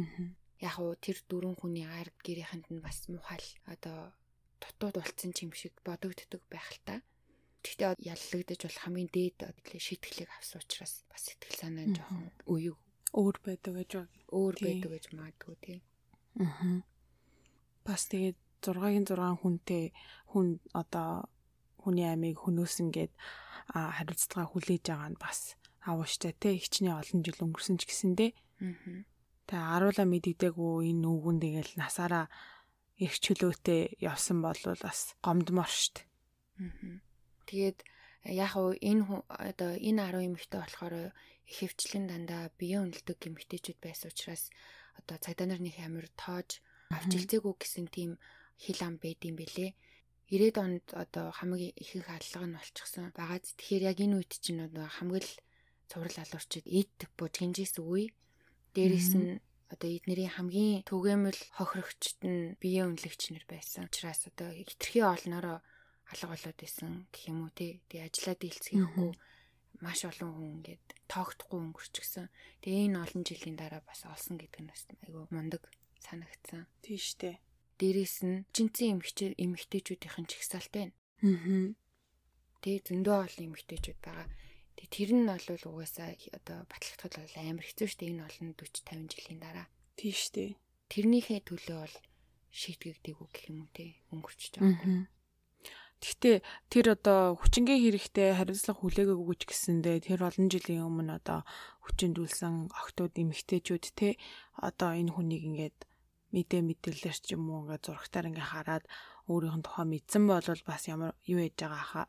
Аа 0.00 0.32
яг 0.64 0.78
уу 0.80 0.94
тэр 0.96 1.18
дөрвөн 1.28 1.56
хүний 1.60 1.84
ард 1.84 2.14
гэрийнхэнд 2.24 2.66
нь 2.72 2.84
бас 2.84 3.04
мухаал 3.12 3.48
одоо 3.68 4.14
дутууд 4.62 4.96
болцсон 4.96 5.32
юм 5.44 5.52
шиг 5.52 5.74
бодогддог 5.84 6.42
байх 6.48 6.68
л 6.72 6.80
та. 6.88 6.96
Гэхдээ 7.64 8.00
яллагдаж 8.12 8.60
бол 8.64 8.82
хамгийн 8.84 9.10
дээд 9.12 9.38
шийтгэлийг 9.84 10.30
авсан 10.32 10.60
учраас 10.64 11.04
бас 11.10 11.22
сэтгэл 11.26 11.60
санаа 11.60 11.84
нь 11.84 11.96
жоохон 11.96 12.32
үеиг 12.48 12.76
өөр 13.12 13.36
байдаг 13.44 13.72
гэж 13.76 13.90
өөр 14.32 14.54
байдаг 14.64 14.90
гэж 14.94 15.04
магадгүй 15.16 15.56
тий. 15.64 15.78
Аа. 16.40 16.80
Бас 17.84 18.02
тэгээд 18.08 18.38
6-гийн 18.64 19.06
6 19.06 19.40
хүнтэй 19.40 19.84
хүн 20.32 20.60
одоо 20.72 21.28
хүний 21.82 22.08
амийг 22.08 22.40
хөнөөсөн 22.40 22.88
гээд 22.96 23.12
хариуцлага 23.72 24.50
хүлээж 24.50 24.84
байгаа 24.88 25.10
нь 25.12 25.20
бас 25.20 25.56
авууштай 25.84 26.32
те 26.32 26.56
хичнээн 26.56 26.98
олон 27.00 27.20
жил 27.24 27.44
өнгөрсөн 27.44 27.76
ч 27.76 27.82
гэсэндээ. 27.88 28.30
Тэгээ 29.44 29.72
аруула 29.76 30.04
мэдэгдээгүй 30.08 30.88
энэ 30.88 31.02
нүгүн 31.04 31.38
тэгэл 31.44 31.72
насаараа 31.76 32.26
эрх 32.96 33.16
чөлөөтэй 33.20 34.00
явсан 34.00 34.40
бол 34.40 34.60
бас 34.80 35.12
гомдмор 35.20 35.68
штт. 35.68 36.08
Тэгээд 37.48 37.84
яг 38.24 38.52
уу 38.56 38.72
энэ 38.80 39.04
одоо 39.28 39.76
энэ 39.76 40.00
10 40.08 40.28
эмэгтэй 40.28 40.60
болохоор 40.60 41.12
их 41.44 41.56
хөвчлийн 41.60 42.08
дандаа 42.08 42.48
бие 42.56 42.80
үнэлдэг 42.80 43.20
эмэгтэйчүүд 43.28 43.78
байсан 43.84 44.08
учраас 44.08 44.48
одоо 44.96 45.16
цагдаа 45.20 45.46
нар 45.52 45.60
нэг 45.60 45.76
амир 45.76 46.08
тоож 46.16 46.64
авч 46.88 47.12
илцээгүй 47.20 47.54
гэсэн 47.60 47.86
тийм 47.92 48.16
хил 48.62 48.80
ам 48.86 48.94
байд 49.02 49.20
юм 49.26 49.36
бэлээ. 49.40 49.72
90-ад 50.30 50.56
онд 50.64 50.86
одоо 50.92 51.26
хамгийн 51.38 51.76
ихэнх 51.76 52.08
аллага 52.10 52.46
нь 52.48 52.56
болчихсон. 52.56 53.12
Багаз 53.12 53.54
тэгэхээр 53.54 53.88
яг 53.90 53.98
энэ 54.00 54.16
үед 54.18 54.32
чинь 54.40 54.64
одоо 54.66 54.86
хамгийн 54.88 55.28
цуврал 55.90 56.18
алуурчид 56.24 56.64
эд 56.66 56.96
бууж 57.18 57.34
гинжээс 57.38 57.76
үе 57.78 58.10
Дээрээс 58.74 59.14
нь 59.14 59.38
одоо 59.70 59.86
эднэрийн 59.86 60.34
хамгийн 60.34 60.82
түгээмэл 60.82 61.40
хохирогчд 61.54 62.18
нь 62.26 62.58
бие 62.58 62.82
үнэлэгч 62.82 63.22
нар 63.30 63.46
байсан. 63.46 63.86
Учираас 63.86 64.26
одоо 64.26 64.50
хитрхи 64.50 64.98
олноороо 64.98 65.62
алга 66.10 66.26
болоод 66.26 66.58
исэн 66.58 67.06
гэх 67.14 67.30
юм 67.30 67.46
уу 67.46 67.54
тий. 67.54 67.78
Тэгээ 67.86 68.06
ажиллаад 68.10 68.40
дийлцгээхгүй 68.42 69.10
маш 69.78 70.00
олон 70.10 70.30
хүн 70.34 70.50
ингээд 70.58 70.86
тоогдохгүй 71.06 71.58
өнгөрчихсөн. 71.70 72.26
Тэгээ 72.66 72.82
энэ 72.90 72.98
олон 72.98 73.22
жилийн 73.22 73.56
дараа 73.62 73.82
бас 73.86 74.02
олсон 74.10 74.42
гэдэг 74.42 74.60
нь 74.66 74.70
бас 74.74 74.82
айгүй 74.90 75.24
мундаг 75.30 75.62
санагдсан. 76.02 76.66
Тий 76.82 76.98
штэ. 76.98 77.38
Дээрээс 77.78 78.16
нь 78.22 78.44
жинцэн 78.54 78.98
эмэгтэй 78.98 79.34
эмэгтэйчүүдийн 79.34 80.26
чагсаалт 80.30 80.72
байна. 80.74 80.94
Аа. 81.26 81.74
Тэгээ 82.62 82.82
зөндөө 82.86 83.16
олон 83.26 83.44
эмэгтэйчүүд 83.50 83.98
байгаа. 84.00 84.28
Тэг 84.78 84.88
тэр 84.94 85.10
нь 85.14 85.26
бол 85.26 85.46
угаасаа 85.70 86.14
одоо 86.38 86.58
батлагдхад 86.70 87.14
бол 87.18 87.34
амар 87.38 87.66
хэцүү 87.66 87.88
шттэ 87.90 88.04
энэ 88.10 88.26
олон 88.28 88.48
40 88.56 88.84
50 88.88 89.12
жилийн 89.12 89.40
дараа. 89.42 89.66
Тийм 89.98 90.14
шттэ. 90.14 90.56
Тэрнийхээ 90.90 91.40
төлөө 91.46 91.78
бол 91.82 91.96
шийтгэгдээгүй 92.54 93.28
гэх 93.34 93.44
юм 93.50 93.58
уу 93.66 93.70
те 93.74 93.98
өнгөрч 94.14 94.40
байгаа. 94.54 95.10
Гэхдээ 96.04 96.36
тэр 96.68 96.86
одоо 96.94 97.40
хүчингээ 97.40 97.78
хэрэгтэй 97.80 98.28
хариуцлага 98.36 98.80
хүлээгээгүй 98.84 99.36
ч 99.40 99.42
гэсэндээ 99.48 99.96
тэр 100.04 100.20
олон 100.28 100.46
жилийн 100.52 100.84
өмнө 100.84 101.16
одоо 101.16 101.40
хүчиндүүлсэн 101.88 102.68
охтууд 102.76 103.14
эмэгтэйчүүд 103.16 103.84
те 103.96 104.08
одоо 104.60 104.92
энэ 104.92 105.16
хүнийг 105.16 105.42
ингээд 105.48 105.78
мэдээ 106.34 106.60
мэдээлэлэр 106.66 107.18
ч 107.22 107.38
юм 107.38 107.46
уу 107.48 107.62
ингээд 107.62 107.86
зурагтаар 107.86 108.28
ингээд 108.28 108.50
хараад 108.50 108.84
өөрийнх 109.30 109.58
нь 109.62 109.66
тухай 109.66 109.86
мэдсэн 109.86 110.22
бол 110.26 110.42
бас 110.66 110.82
ямар 110.90 111.14
юу 111.24 111.38
яж 111.38 111.54
байгаа 111.54 111.84
хаа 111.90 112.06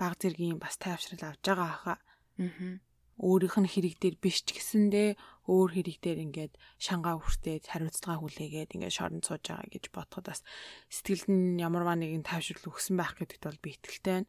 баг 0.00 0.12
зэргийн 0.20 0.58
бас 0.58 0.76
тайвшрал 0.76 1.32
авж 1.32 1.42
байгаа 1.44 1.72
хаа. 1.84 1.98
Аа. 2.40 2.80
Өөрийнх 3.16 3.56
нь 3.60 3.72
хэрэг 3.72 3.96
дээр 3.96 4.16
биш 4.20 4.44
ч 4.44 4.52
гэсэндээ 4.52 5.16
өөр 5.48 5.70
хэрэг 5.72 5.98
дээр 6.04 6.18
ингээд 6.26 6.52
шангаа 6.76 7.16
хүртээд 7.16 7.64
хариуцлага 7.72 8.20
хүлээгээд 8.20 8.74
ингээд 8.76 8.96
шоронд 8.96 9.24
сууж 9.24 9.44
байгаа 9.48 9.72
гэж 9.72 9.84
бодоход 9.88 10.26
бас 10.28 10.40
сэтгэлд 10.92 11.28
нь 11.32 11.60
ямарваа 11.64 11.96
нэгэн 11.96 12.28
тайвшрал 12.28 12.68
өгсөн 12.68 13.00
байх 13.00 13.16
гэдэгт 13.16 13.44
бол 13.48 13.64
би 13.64 13.72
итгэлтэй 13.72 14.12
байна. 14.20 14.28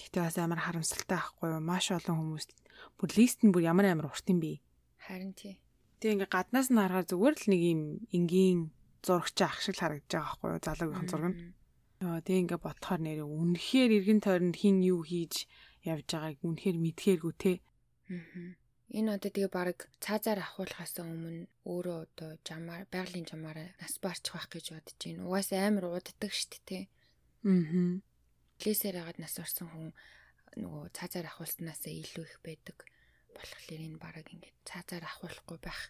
Тэгтээ 0.00 0.22
бас 0.24 0.36
амар 0.40 0.60
харамсалтай 0.64 1.18
байхгүй 1.20 1.48
юу? 1.52 1.60
Маш 1.60 1.92
олон 1.92 2.16
хүмүүс 2.16 2.46
бүр 2.96 3.10
лист 3.20 3.44
нь 3.44 3.52
бүр 3.52 3.68
ямар 3.68 3.92
амар 3.92 4.08
урт 4.08 4.24
юм 4.32 4.40
бэ? 4.40 4.64
Харин 4.96 5.36
тий. 5.36 5.60
Тэгээ 6.00 6.14
ингээд 6.16 6.32
гаднаас 6.32 6.68
нь 6.72 6.80
харахаар 6.80 7.06
зүгээр 7.12 7.36
л 7.36 7.46
нэг 7.52 7.62
юм 7.72 7.80
энгийн 8.16 8.58
зурагч 9.04 9.38
ах 9.44 9.60
шиг 9.60 9.76
харагдаж 9.76 10.08
байгаа 10.08 10.32
байхгүй 10.32 10.48
юу? 10.56 10.64
Залуугийн 10.64 11.08
зураг 11.12 11.32
нь. 11.36 11.38
Тэг 12.00 12.36
ингээ 12.40 12.60
бодохоор 12.64 13.00
нэрээ 13.04 13.28
үнэхээр 13.28 13.90
эргэн 14.00 14.20
тойронд 14.24 14.56
хин 14.56 14.80
юу 14.80 15.04
хийж 15.04 15.44
явж 15.84 16.08
байгааг 16.08 16.40
үнэхээр 16.40 16.76
мэдхээргүй 16.80 17.34
те. 17.36 17.52
Энэ 18.90 19.20
одоо 19.20 19.30
тэгээ 19.30 19.52
баг 19.52 19.86
цаазаар 20.02 20.40
ахуулахаас 20.42 20.98
өмнө 20.98 21.46
өөрөө 21.68 21.98
одоо 22.10 22.30
жамаар 22.42 22.88
байгалийн 22.90 23.28
жамаараа 23.28 23.70
нас 23.78 23.94
барчих 24.02 24.34
байх 24.34 24.48
гэж 24.50 24.66
бодож 24.74 24.98
байна. 24.98 25.28
Угаасаа 25.28 25.68
амар 25.68 25.84
уддаг 25.94 26.32
штт 26.32 26.58
те. 26.66 26.88
Аа. 27.46 28.00
Лесээр 28.64 28.96
хагаад 28.98 29.18
нас 29.22 29.38
орсон 29.38 29.68
хүн 29.70 29.88
нөгөө 30.58 30.90
цаазаар 30.96 31.30
ахуулснаасаа 31.30 31.92
илүү 31.92 32.24
их 32.26 32.38
байдаг. 32.42 32.82
Болохоор 33.34 33.80
энэ 33.86 33.98
баг 34.02 34.16
ингээд 34.20 34.56
цаазаар 34.68 35.04
ахуулахгүй 35.06 35.58
байх. 35.62 35.80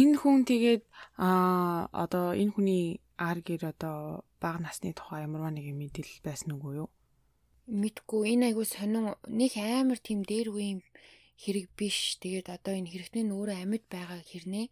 Энэ 0.00 0.16
хүн 0.20 0.44
тэгээд 0.50 0.82
аа 1.16 1.88
одоо 2.04 2.26
энэ 2.36 2.52
хүний 2.54 2.86
ар 3.28 3.38
гэр 3.48 3.62
одоо 3.72 4.24
бага 4.42 4.60
насны 4.62 4.92
тухай 4.92 5.24
ямарваа 5.26 5.52
нэг 5.54 5.66
мэдээлэл 5.72 6.26
байсан 6.26 6.54
үгүй 6.56 6.74
юу? 6.84 6.88
Мэдгүй 7.68 8.22
энэ 8.32 8.44
айгу 8.52 8.64
сонин 8.64 9.16
нэг 9.40 9.52
амар 9.56 10.00
тийм 10.00 10.20
дээр 10.30 10.48
үе 10.54 10.68
хэрэг 11.42 11.66
биш. 11.78 12.18
Тэгээд 12.22 12.48
одоо 12.56 12.74
энэ 12.78 12.90
хэрэгтэй 12.92 13.24
нь 13.24 13.34
өөрөө 13.34 13.58
амьд 13.64 13.84
байгаа 13.94 14.20
хэрнээ 14.30 14.66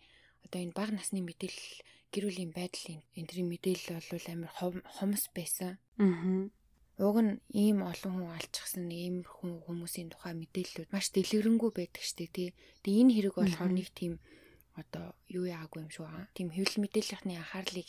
одоо 0.45 0.61
энэ 0.65 0.77
бага 0.79 0.93
насны 0.95 1.21
мэдээлэл 1.25 1.73
гэрүүлийн 2.13 2.53
байдлын 2.55 3.01
энэ 3.17 3.29
төрлийн 3.29 3.51
мэдээлэл 3.51 4.11
бол 4.13 4.27
амар 4.33 4.51
хомс 4.97 5.25
байсан. 5.37 5.73
Аа. 6.03 6.49
Уг 6.97 7.17
нь 7.21 7.33
ийм 7.53 7.85
олон 7.85 8.13
хүн 8.17 8.33
алччихсан 8.33 8.89
ийм 8.89 9.17
хүн 9.29 9.61
хүмүүсийн 9.69 10.09
тухай 10.09 10.33
мэдээллүүд 10.33 10.89
маш 10.89 11.13
дэлгэрэнгүй 11.13 11.71
байдаг 11.77 12.01
штеп 12.01 12.33
тий. 12.33 12.49
Тэгээ 12.81 13.01
энэ 13.05 13.15
хэрэг 13.15 13.35
болохоор 13.37 13.73
нэг 13.77 13.89
тийм 13.93 14.17
одоо 14.81 15.13
юу 15.29 15.45
яагүй 15.45 15.85
юм 15.85 15.91
шүү. 15.93 16.09
Тийм 16.33 16.49
хэвлэл 16.57 16.81
мэдээллийнхний 16.81 17.37
анхаарлыг 17.37 17.89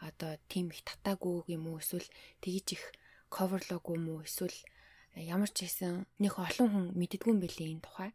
одоо 0.00 0.40
тийм 0.48 0.72
их 0.72 0.80
татаагүй 0.88 1.44
юм 1.52 1.68
уу 1.68 1.80
эсвэл 1.84 2.08
тэгж 2.40 2.66
их 2.76 2.84
коверлоогүй 3.28 3.94
юм 4.00 4.06
уу 4.08 4.20
эсвэл 4.24 4.56
ямар 5.16 5.52
ч 5.52 5.64
хэсэн 5.64 6.08
нэг 6.20 6.34
олон 6.36 6.68
хүн 6.72 6.86
мэддэггүй 6.96 7.32
юм 7.32 7.40
бэлээ 7.40 7.72
энэ 7.76 7.84
тухай. 7.84 8.10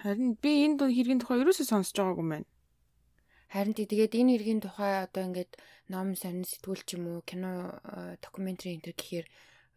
Харин 0.00 0.36
би 0.36 0.68
энэ 0.68 0.80
хэргийн 0.80 1.20
тухай 1.20 1.40
ерөөсөө 1.40 1.64
сонсож 1.68 1.96
байгаагүй 1.96 2.26
мэн. 2.28 2.44
Харин 3.54 3.74
тэгээд 3.78 4.18
энэ 4.18 4.32
хэргийн 4.34 4.60
тухай 4.66 5.06
одоо 5.06 5.22
ингээд 5.30 5.52
ном 5.94 6.18
сонин 6.18 6.42
сэтгүүл 6.42 6.82
ч 6.82 6.98
юм 6.98 7.06
уу 7.06 7.20
кино 7.22 7.78
докюментари 8.18 8.74
энэ 8.74 8.90
гэхээр 8.90 9.26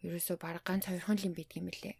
ерөөсөө 0.02 0.38
баг 0.42 0.66
ганц 0.66 0.90
хоёрхан 0.90 1.18
л 1.22 1.28
юм 1.30 1.34
байдаг 1.38 1.58
юм 1.62 1.70
лээ. 1.70 1.96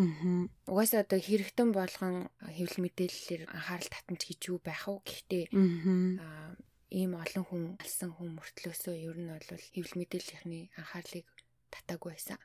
Аа. 0.00 0.48
Угаасаа 0.72 1.04
одоо 1.04 1.20
хэрэгтэн 1.20 1.68
болгон 1.76 2.32
хэвлэл 2.40 2.80
мэдээллээр 2.80 3.42
анхаарал 3.52 3.92
татамж 3.92 4.20
гэж 4.24 4.40
юу 4.48 4.58
байх 4.64 4.88
вэ? 4.88 5.04
Гэхдээ 5.04 5.44
аа 5.52 6.56
ийм 6.88 7.12
олон 7.20 7.44
хүн 7.44 7.64
алсан 7.76 8.10
хүн 8.16 8.32
мөртлөөсөө 8.36 8.94
ер 8.96 9.16
нь 9.20 9.28
бол 9.28 9.48
хэвлэл 9.52 10.00
мэдээллийнхний 10.00 10.72
анхаарлыг 10.80 11.28
татаагүй 11.68 12.16
байсан. 12.16 12.40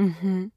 Аа. 0.00 0.48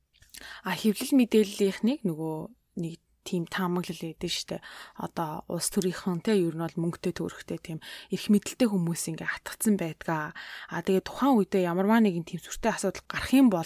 А 0.64 0.72
хэвлэл 0.72 1.20
мэдээллийнхнийг 1.20 2.08
нөгөө 2.08 2.36
нэг 2.80 3.00
тийм 3.22 3.46
таамаглал 3.46 4.02
өгдөө 4.02 4.32
штэ. 4.32 4.58
Одоо 4.98 5.46
улс 5.48 5.70
төрийнхэн 5.70 6.26
те 6.26 6.38
ер 6.38 6.58
нь 6.58 6.64
бол 6.66 6.78
мөнгөтэй 6.78 7.14
төрөхтэй 7.14 7.60
тийм 7.62 7.80
эрх 8.10 8.26
мэдэлтэй 8.34 8.68
хүмүүс 8.70 9.14
ингээ 9.14 9.30
хатгцсан 9.30 9.76
байдгаа. 9.78 10.34
А 10.70 10.82
тэгээ 10.82 11.06
тухайн 11.06 11.38
үедээ 11.38 11.70
ямарваа 11.70 12.02
нэгэн 12.02 12.26
тийм 12.26 12.42
сүртэй 12.42 12.74
асуудал 12.74 13.06
гарах 13.06 13.32
юм 13.32 13.48
бол 13.54 13.66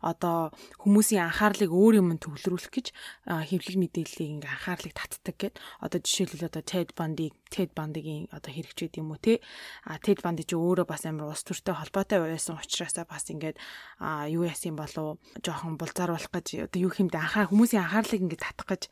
одоо 0.00 0.50
хүмүүсийн 0.80 1.28
анхаарлыг 1.28 1.70
өөр 1.70 2.00
юм 2.00 2.16
төвлөрүүлэх 2.16 2.72
гэж 2.72 2.86
хэвлэл 3.28 3.80
мэдээллийг 3.84 4.30
ингээ 4.40 4.52
анхаарлыг 4.52 4.94
татдаг 4.96 5.36
гэд. 5.36 5.54
Одоо 5.84 5.98
жишээлбэл 6.00 6.48
одоо 6.48 6.62
Ted 6.64 6.96
Bundy 6.96 7.30
Ted 7.50 7.70
Bundy-гийн 7.72 8.28
одоо 8.34 8.50
хэрэгчүүд 8.50 8.98
юм 8.98 9.14
уу 9.14 9.20
те. 9.22 9.38
А 9.86 9.98
Ted 10.02 10.20
Bundy 10.20 10.42
ч 10.42 10.58
өөрөө 10.58 10.86
бас 10.86 11.06
амар 11.06 11.30
улс 11.30 11.46
төртэй 11.46 11.74
холбоотой 11.74 12.18
байсан 12.22 12.58
учраас 12.58 12.96
бас 13.06 13.30
ингээд 13.30 13.56
а 14.02 14.26
юу 14.26 14.44
яасан 14.44 14.74
болов 14.74 15.22
жоохон 15.40 15.78
булзааруулах 15.78 16.32
гэж 16.32 16.66
одоо 16.66 16.80
юу 16.82 16.92
хэмдэ 16.92 17.16
анхаар 17.16 17.50
хүмүүсийн 17.50 17.86
анхаарлыг 17.86 18.22
ингээ 18.26 18.42
татах 18.42 18.66
гэж 18.66 18.82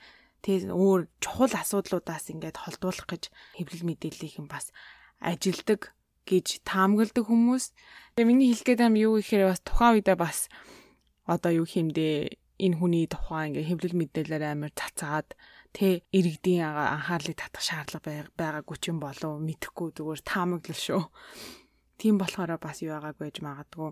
тэгээ 0.44 0.70
өөр 0.70 1.00
чухал 1.18 1.54
асуудлуудаас 1.56 2.30
ингээд 2.30 2.60
холдуулах 2.60 3.08
гэж 3.08 3.32
хэвлэл 3.58 3.88
мэдээллийг 3.88 4.38
юм 4.38 4.46
бас 4.46 4.70
ажилдаг 5.18 5.96
гэж 6.28 6.64
таамагладаг 6.64 7.24
хүмүүс. 7.24 7.72
Тэгээ 8.16 8.28
миний 8.28 8.48
хэлэх 8.52 8.64
гээд 8.64 8.84
юм 8.84 8.96
юу 8.96 9.12
гэхээр 9.20 9.50
бас 9.50 9.60
тухайн 9.64 10.00
үедээ 10.00 10.16
бас 10.16 10.48
одоо 11.24 11.52
юу 11.52 11.66
хэмдэ 11.68 12.36
энэ 12.60 12.76
хүний 12.78 13.04
тухайн 13.08 13.52
ингээ 13.52 13.68
хэвлэл 13.68 13.98
мэдээлэлээр 13.98 14.44
амар 14.44 14.72
цацаад 14.76 15.36
тэ 15.74 16.06
иргэдийн 16.14 16.70
анхаарлыг 16.70 17.34
татах 17.34 17.64
шаардлага 17.66 18.30
байгаагүй 18.38 18.76
ч 18.78 18.94
юм 18.94 19.02
болов 19.02 19.42
мэдхгүй 19.42 19.90
зүгээр 19.98 20.22
таамаглал 20.22 20.78
шүү. 20.86 21.02
Тийм 21.98 22.14
болохоор 22.22 22.54
бас 22.62 22.78
юу 22.86 22.94
байгаагүй 22.94 23.26
гэж 23.26 23.36
магадгүй. 23.42 23.90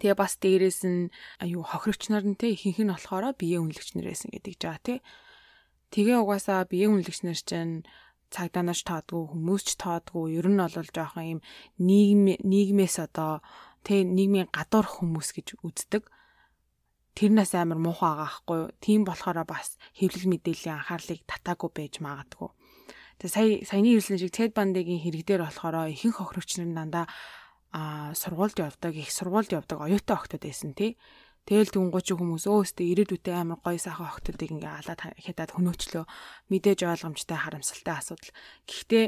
Тэгээ 0.00 0.16
бас 0.16 0.32
дээрэс 0.40 0.80
нь 0.88 1.12
аюу 1.44 1.60
хохирогч 1.60 2.08
нар 2.08 2.24
нь 2.24 2.40
те 2.40 2.56
ихэнх 2.56 2.80
нь 2.80 2.92
болохоор 2.92 3.36
биеийн 3.36 3.68
үнэлэгч 3.68 3.90
нарээс 4.00 4.32
ингэдэг 4.32 4.56
жаа 4.56 4.80
те. 4.80 5.04
Тэгээ 5.92 6.18
угаасаа 6.24 6.64
биеийн 6.64 6.96
үнэлэгч 6.96 7.20
нар 7.28 7.36
чинь 7.36 7.84
цагдаанач 8.32 8.80
тоодгүй 8.88 9.22
хүмүүс 9.30 9.62
ч 9.68 9.70
тоодгүй 9.78 10.40
ер 10.40 10.48
нь 10.50 10.58
бол 10.58 10.90
жоохон 10.96 11.38
юм 11.38 11.40
нийгэм 11.78 12.40
нийгмээс 12.42 12.96
одоо 13.06 13.44
тэ 13.86 14.02
нийгмийн 14.02 14.48
гадуур 14.50 14.88
хүмүүс 14.88 15.28
гэж 15.36 15.60
үздэг 15.62 16.08
тэрнээс 17.14 17.54
амар 17.54 17.78
муухай 17.78 18.10
байгаа 18.10 18.30
хгүй 18.42 18.58
юу. 18.58 18.70
Тийм 18.82 19.00
болохоор 19.06 19.46
бас 19.46 19.78
хэвлэл 19.94 20.30
мэдээллийн 20.34 20.78
анхаарлыг 20.82 21.22
татаагүй 21.26 21.70
байж 21.70 21.94
магадгүй. 22.02 22.50
Тэгээ 23.22 23.34
сая 23.34 23.48
саяны 23.62 23.94
хэлсэн 23.94 24.18
шиг 24.18 24.34
Ted 24.34 24.52
Bundy-гийн 24.54 25.02
хэрэг 25.02 25.22
дээр 25.22 25.42
болохоор 25.46 25.94
ихэнх 25.94 26.18
охирогч 26.18 26.58
нар 26.58 26.74
дандаа 26.74 27.06
а 27.74 28.14
сургуульд 28.14 28.58
явдаг, 28.58 28.94
их 28.94 29.10
сургуульд 29.10 29.50
явдаг 29.54 29.78
оюутай 29.82 30.14
охтод 30.14 30.42
байсан 30.42 30.74
тий. 30.74 30.98
Тэгэл 31.44 31.74
түнгууч 31.74 32.16
хүмүүс 32.16 32.48
өөстөө 32.48 32.86
ирээдүйтэй 32.88 33.34
амар 33.36 33.60
гоё 33.60 33.76
сайхан 33.76 34.08
охтодыг 34.08 34.48
ингээ 34.48 34.80
алаад 34.80 35.00
хятад 35.20 35.52
хөнөөчлөө 35.52 36.04
мэдээж 36.48 36.80
ойлгомжтой 36.88 37.36
харамсалтай 37.36 37.94
асуудал. 38.00 38.32
Гэхдээ 38.64 39.04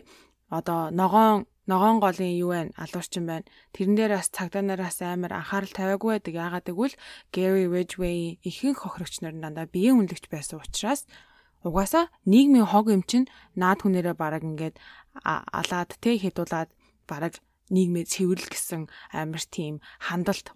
одоо 0.53 0.93
ногоон 0.93 1.49
ногоон 1.67 1.99
голын 1.99 2.33
юу 2.39 2.51
вэ? 2.55 2.71
Алуурчин 2.79 3.27
байна. 3.27 3.47
Тэрэн 3.75 3.95
дээр 3.99 4.13
бас 4.19 4.31
цагдаа 4.31 4.63
нараас 4.63 5.03
амар 5.03 5.35
анхаарал 5.35 5.75
тавиагүй 5.75 6.11
байдаг. 6.19 6.35
Яагаад 6.35 6.67
гэвэл 6.71 6.97
Gary 7.35 7.67
Ridgway 7.67 8.39
ихэнх 8.47 8.87
хохирогч 8.87 9.21
нар 9.21 9.35
дандаа 9.35 9.67
биеийн 9.67 9.99
үнэлэгч 9.99 10.31
байсан 10.31 10.63
учраас 10.63 11.05
угаасаа 11.67 12.07
нийгмийн 12.31 12.71
хог 12.71 12.87
юм 12.95 13.03
чин 13.03 13.27
наад 13.59 13.83
хүнээрээ 13.83 14.15
бараг 14.15 14.47
ингээд 14.47 14.79
алаад 15.27 15.91
тэ 15.99 16.23
хідуулаад 16.23 16.71
бараг 17.11 17.43
нийгмээ 17.75 18.07
цэвэрлэл 18.07 18.53
гэсэн 18.55 18.83
амар 19.11 19.43
тийм 19.51 19.83
хандалт 19.99 20.55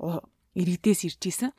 иргэдээс 0.54 1.00
ирж 1.10 1.22
исэн. 1.26 1.50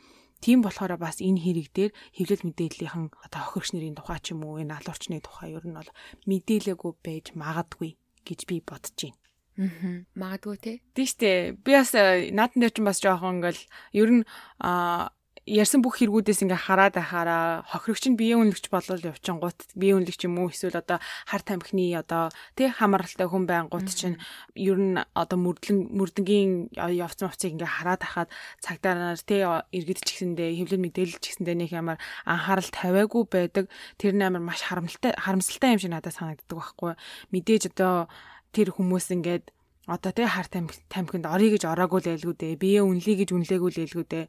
Тийм 0.41 0.65
болохоор 0.65 0.97
бас 0.97 1.21
энэ 1.21 1.43
хэрэг 1.43 1.67
дээр 1.75 1.91
хэвлэл 2.17 2.47
мэдээллийнхэн 2.47 3.05
одоо 3.13 3.41
хохирогч 3.45 3.77
нарын 3.77 3.93
тухай 3.99 4.19
ч 4.23 4.33
юм 4.33 4.41
уу 4.47 4.57
энэ 4.57 4.73
алуурчны 4.73 5.21
тухай 5.21 5.53
ер 5.53 5.65
нь 5.67 5.77
бол 5.77 5.91
мэдээлээгүй 6.25 6.91
байж 7.05 7.25
магадгүй 7.37 7.91
гэж 8.25 8.39
би 8.49 8.57
бодож 8.65 8.95
байна. 8.97 9.20
Аа. 9.61 10.01
Магадгүй 10.17 10.57
те. 10.57 10.73
Тийштэй. 10.97 11.53
Би 11.53 11.77
бас 11.77 11.93
наадан 11.93 12.59
дээр 12.61 12.73
ч 12.73 12.77
бас 12.81 12.97
жоохон 12.97 13.37
ингээл 13.37 13.61
ер 13.93 14.09
нь 14.09 14.23
аа 14.57 15.13
ярьсан 15.49 15.81
бүх 15.81 15.97
хэрэгүүдээс 15.97 16.45
ингээ 16.45 16.69
хараад 16.69 16.93
байхаараа 16.93 17.65
хохирогч 17.65 18.13
нь 18.13 18.19
биеийн 18.19 18.45
үнэлэгч 18.45 18.69
болол 18.69 19.01
явчингууд 19.01 19.73
биеийн 19.73 20.05
үнэлэгч 20.05 20.29
юм 20.29 20.37
уу 20.37 20.53
эсвэл 20.53 20.77
одоо 20.77 21.01
хар 21.01 21.41
тамхины 21.41 21.97
одоо 21.97 22.29
тий 22.53 22.69
хамааралтай 22.69 23.25
хүн 23.25 23.49
байнгут 23.49 23.89
чинь 23.89 24.21
ер 24.53 24.77
нь 24.77 25.01
одоо 25.17 25.37
мөрдлөн 25.41 25.97
мөрдөнгийн 25.97 26.69
явцсан 26.77 27.33
хувцыг 27.33 27.57
ингээ 27.57 27.73
хараад 27.73 28.01
хахад 28.05 28.29
цагдаа 28.61 28.93
нар 28.93 29.17
тий 29.17 29.41
иргэд 29.41 30.05
ч 30.05 30.09
гэсэндээ 30.13 30.61
хэвлэл 30.61 30.85
мэдээлэл 30.85 31.17
ч 31.17 31.25
гэсэндээ 31.33 31.57
нэг 31.57 31.71
ямар 31.73 31.97
анхаарал 32.21 32.69
тавиагүй 32.69 33.23
байдаг 33.25 33.65
тэр 33.97 34.13
нь 34.13 34.21
амар 34.21 34.45
маш 34.45 34.61
харамсалтай 34.61 35.17
харамсалтай 35.17 35.73
юм 35.73 35.81
шиг 35.81 35.89
надад 35.89 36.13
санагддаг 36.13 36.53
байхгүй 36.53 36.93
мэдээж 37.33 37.73
одоо 37.73 38.13
тэр 38.51 38.75
хүмүүс 38.75 39.11
ингээд 39.15 39.51
одоо 39.87 40.11
тий 40.13 40.27
хар 40.27 40.47
тамхинд 40.47 41.25
орё 41.25 41.47
гэж 41.57 41.63
ороогүй 41.65 41.99
л 42.05 42.09
байлгүй 42.13 42.35
дээ. 42.37 42.61
Бие 42.61 42.81
үнлий 42.85 43.15
гэж 43.17 43.33
үнлээгүй 43.33 43.69
л 43.71 43.79
байлгүй 43.81 44.05
дээ. 44.05 44.25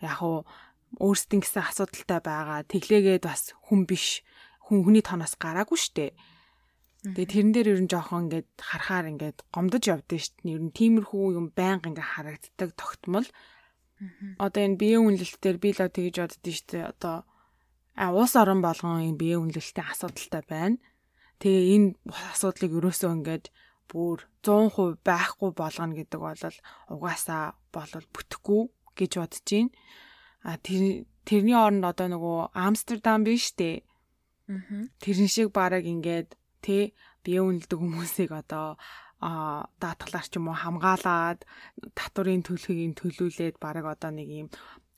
Яг 0.00 0.18
уу 0.24 0.48
өөрсдийн 0.98 1.42
гэсэн 1.42 1.62
асуудалтай 1.66 2.20
байгаа. 2.24 2.64
Тэглээгээд 2.64 3.24
бас 3.26 3.52
хүн 3.68 3.84
биш. 3.84 4.22
Хүн 4.64 4.86
хүний 4.86 5.04
тоноос 5.04 5.36
гараагүй 5.36 5.76
штэ. 5.76 6.16
Тэгээ 7.04 7.28
тэрэн 7.28 7.52
дээр 7.52 7.68
ер 7.76 7.80
нь 7.84 7.90
жоохон 7.92 8.32
ингээд 8.32 8.48
харахаар 8.56 9.12
ингээд 9.12 9.38
гомдож 9.52 9.84
явдсан 9.92 10.20
штэ. 10.24 10.48
Ер 10.48 10.62
нь 10.64 10.72
тиймэрхүү 10.72 11.36
юм 11.36 11.52
байнга 11.52 11.92
ингээд 11.92 12.12
харагддаг 12.16 12.70
тогтмол. 12.80 13.28
Одоо 14.40 14.60
энэ 14.64 14.80
бие 14.80 14.96
үнэлэлтээр 15.04 15.56
би 15.60 15.68
л 15.76 15.84
тэгж 15.84 16.16
боддөө 16.16 16.54
штэ. 16.56 16.88
Одоо 16.96 17.28
а 17.92 18.10
уус 18.16 18.32
орон 18.40 18.64
болгон 18.64 19.04
энэ 19.04 19.20
бие 19.20 19.36
үнэлэлтийн 19.36 19.84
асуудалтай 19.92 20.42
байна. 20.48 20.80
Тэгээ 21.44 21.64
энэ 21.76 21.88
асуудлыг 22.32 22.72
өрөөсөө 22.72 23.10
ингээд 23.20 23.52
бүр 23.90 24.24
100% 24.42 25.00
байхгүй 25.04 25.50
болгоно 25.52 25.94
гэдэг 25.94 26.20
бол 26.20 26.42
угаасаа 26.94 27.54
болол 27.72 28.06
бүтэхгүй 28.14 28.62
гэж 28.98 29.12
бодож 29.20 29.44
байна. 29.44 29.70
А 30.44 30.56
тэр 30.60 31.08
тэрний 31.24 31.56
оронд 31.56 31.84
одоо 31.88 32.08
нөгөө 32.12 32.38
Амстердам 32.52 33.24
биш 33.24 33.52
үү? 33.56 33.82
Аа. 34.48 34.88
Тэрэн 35.00 35.28
шиг 35.28 35.48
бараг 35.56 35.84
ингээд 35.88 36.36
тэ 36.60 36.92
бие 37.24 37.40
үнэлдэг 37.40 37.80
хүмүүсийг 37.80 38.30
одоо 38.32 38.76
а 39.24 39.64
даатгалаар 39.80 40.26
ч 40.28 40.36
юм 40.36 40.52
уу 40.52 40.58
хамгаалаад 40.60 41.48
татварын 41.96 42.44
төлөхийг 42.44 42.92
төлүүлээд 43.00 43.56
баг 43.56 43.84
одоо 43.88 44.12
нэг 44.12 44.28
юм 44.28 44.48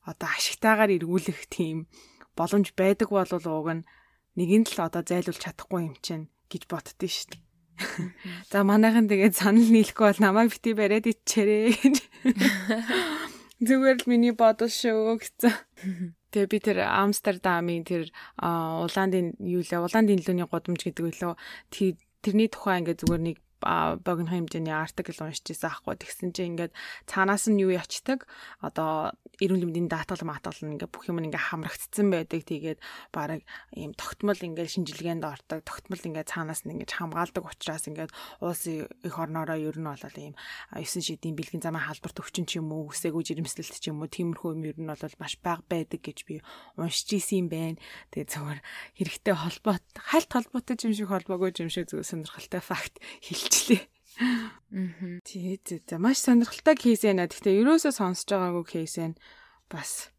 одоо 0.03 0.29
ашигтайгаар 0.35 0.99
эргүүлэх 0.99 1.47
тийм 1.47 1.87
боломж 2.35 2.75
байдаг 2.75 3.09
бол 3.15 3.31
уг 3.31 3.69
нь 3.71 3.87
нэгэн 4.35 4.67
л 4.67 4.83
одоо 4.83 5.03
зайлуулж 5.07 5.39
чадахгүй 5.39 5.81
юм 5.87 5.95
чинь 6.03 6.27
гэж 6.51 6.63
боддөө 6.67 7.07
шүү 7.07 7.27
дээ. 7.39 7.46
За 8.51 8.65
манайхан 8.65 9.09
тэгээд 9.09 9.37
санал 9.37 9.69
нийлэхгүй 9.69 10.07
бол 10.11 10.23
намайг 10.23 10.53
бити 10.53 10.73
бариад 10.73 11.07
ичээрээ 11.07 11.77
гэж. 11.77 11.97
Зүгээр 13.67 13.97
л 14.05 14.11
миний 14.11 14.35
бодол 14.37 14.69
шүү 14.69 15.17
гэсэн. 15.21 15.55
Тэгээ 16.33 16.53
би 16.53 16.59
тэр 16.61 16.79
Амстердамын 16.85 17.85
тэр 17.89 18.13
Улаандын 18.37 19.37
юу 19.41 19.65
лээ 19.65 19.81
Улаандын 19.81 20.21
лүүний 20.21 20.45
гудамж 20.45 20.81
гэдэг 20.85 21.05
үлээ 21.09 21.97
тэрний 22.27 22.51
тухай 22.51 22.83
ингээ 22.83 23.01
зүгээр 23.01 23.23
нэг 23.23 23.37
богино 23.61 24.31
хэмжээний 24.31 24.75
артикл 24.75 25.25
уншиж 25.25 25.49
байсан 25.49 25.71
аахгүй. 25.73 25.97
Тэгсэн 25.97 26.31
чинь 26.37 26.57
ингээд 26.57 26.73
цаанаас 27.09 27.49
нь 27.49 27.61
юу 27.61 27.73
ячдаг? 27.73 28.29
Одоо 28.61 29.17
эрүүл 29.41 29.69
мэндийн 29.69 29.89
даатгал 29.89 30.25
маатгал 30.29 30.57
ингээд 30.61 30.93
бүх 30.93 31.09
юм 31.09 31.21
ингээд 31.25 31.49
хамрагдсан 31.53 32.09
байдаг. 32.13 32.45
Тэгээд 32.45 32.79
баг 33.13 33.45
ийм 33.73 33.97
тогтмол 33.97 34.37
ингээд 34.37 34.73
шинжилгээнд 34.77 35.25
ортог 35.25 35.65
тогтмол 35.65 36.01
ингээд 36.01 36.33
цаанаас 36.33 36.65
нь 36.65 36.77
ингээд 36.77 36.97
хамгаалдаг 36.97 37.45
учраас 37.45 37.89
ингээд 37.89 38.13
улсын 38.45 38.89
их 39.05 39.17
орноороо 39.17 39.57
ер 39.57 39.77
нь 39.77 39.89
бол 39.89 40.17
ийм 40.21 40.35
9 40.77 41.01
шидийн 41.01 41.37
бэлгийн 41.37 41.65
замын 41.65 41.85
халбарт 41.85 42.21
өвчин 42.21 42.45
ч 42.45 42.61
юм 42.61 42.73
уу 42.73 42.93
үсээгүй 42.93 43.25
жирэмслэлт 43.25 43.77
ч 43.81 43.89
юм 43.89 44.05
уу 44.05 44.11
тиймэрхүү 44.13 44.53
юм 44.57 44.63
ер 44.69 44.77
нь 44.77 44.89
бол 44.89 45.21
маш 45.21 45.37
бага 45.41 45.65
байдаг 45.69 46.01
гэж 46.05 46.19
би 46.29 46.41
уншиж 46.77 47.17
исэн 47.17 47.45
юм 47.45 47.49
байна. 47.49 47.81
Тэгээд 48.13 48.33
зөвхөн 48.33 48.61
хэрэгтэй 49.01 49.35
холбоот 49.37 49.85
хальт 49.97 50.31
холбоотой 50.33 50.77
юм 50.81 50.95
шиг 50.97 51.09
холбоогүй 51.09 51.53
юм 51.61 51.71
шиг 51.73 51.89
зөв 51.89 52.05
сонирхолтой 52.05 52.61
факт 52.61 53.01
хэл 53.25 53.46
хэлчлээ. 53.47 53.83
Аа. 54.19 55.21
Тий, 55.23 55.61
за 55.87 55.99
маш 56.03 56.19
сонирхолтой 56.19 56.75
кейс 56.75 57.07
байна. 57.07 57.31
Гэхдээ 57.31 57.63
ерөөсөө 57.63 57.93
сонсож 57.95 58.27
байгаагүй 58.27 58.65
кейс 58.67 58.99
байна. 58.99 59.15
Бас 59.71 60.11